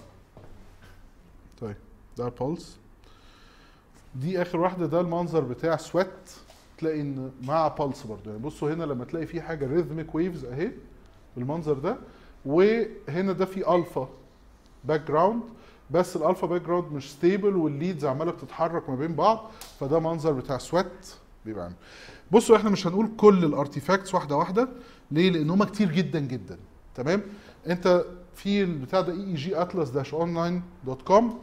[1.61, 1.75] طيب
[2.17, 2.77] ده ال pulse
[4.15, 6.07] دي آخر واحدة ده المنظر بتاع sweat
[6.77, 8.31] تلاقي إن مع pulse برضه.
[8.31, 10.71] يعني بصوا هنا لما تلاقي في حاجة rhythmic waves أهي
[11.37, 11.97] بالمنظر ده.
[12.45, 14.09] وهنا ده في alpha
[14.83, 15.41] background
[15.91, 20.31] بس ال alpha background مش stable وال leads عمالة بتتحرك ما بين بعض فده منظر
[20.31, 21.13] بتاع sweat
[21.45, 21.75] بيبقى عامل.
[22.31, 24.67] بصوا إحنا مش هنقول كل ال artifacts واحدة واحدة.
[25.11, 26.57] ليه؟ لأن هم كتير جدا جدا.
[26.95, 27.21] تمام؟
[27.67, 31.39] انت في البتاع ده EEG atlas dash online dot com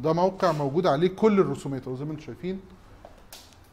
[0.00, 2.60] ده موقع موجود عليه كل الرسومات زي ما أنتم شايفين.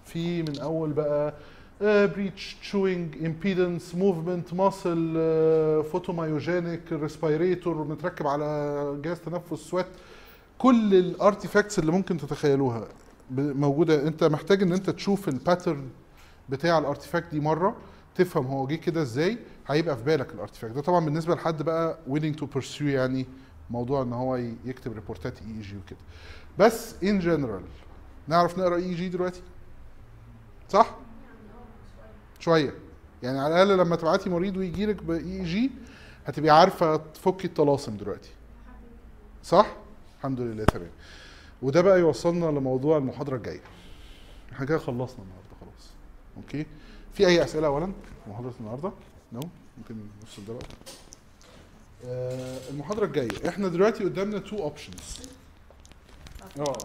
[0.05, 1.33] في من أول بقى
[1.81, 5.13] breach chewing impedance movement muscle
[5.91, 9.85] photomyogenic respirator متركب على جهاز تنفس sweat
[10.57, 12.87] كل ال artifacts اللي ممكن تتخيلوها
[13.31, 14.07] موجودة.
[14.07, 15.87] انت محتاج ان انت تشوف ال pattern
[16.49, 17.75] بتاع ال artifact دي مرة
[18.15, 21.97] تفهم هو جه كده إزاي هيبقى في بالك ال artifact ده طبعا بالنسبة لحد بقى
[22.09, 23.25] willing to pursue يعني
[23.69, 25.99] موضوع ان هو يكتب ريبورتات EEG وكده.
[26.59, 27.61] بس in general
[28.27, 29.41] نعرف نقرأ EEG دلوقتي؟
[30.69, 30.95] صح؟
[32.39, 32.73] شوية.
[33.23, 35.71] يعني على الأقل لما تبعتي مريض ويجي لك ب EEG
[36.25, 38.29] هتبقي عارفة تفكي الطلاسم دلوقتي.
[39.43, 39.75] صح؟
[40.17, 40.89] الحمد لله تمام.
[41.61, 43.61] وده بقى يوصلنا لموضوع المحاضرة الجاية.
[44.51, 45.89] إحنا كده خلصنا النهارده خلاص.
[46.37, 46.65] okay؟
[47.13, 47.91] في أي أسئلة اولا
[48.27, 48.91] محاضره النهارده؟
[49.33, 49.39] no
[49.77, 50.65] ممكن نفصل ده بقى.
[52.05, 53.49] آه المحاضرة الجاية.
[53.49, 55.19] إحنا دلوقتي قدامنا two options
[56.59, 56.77] آه.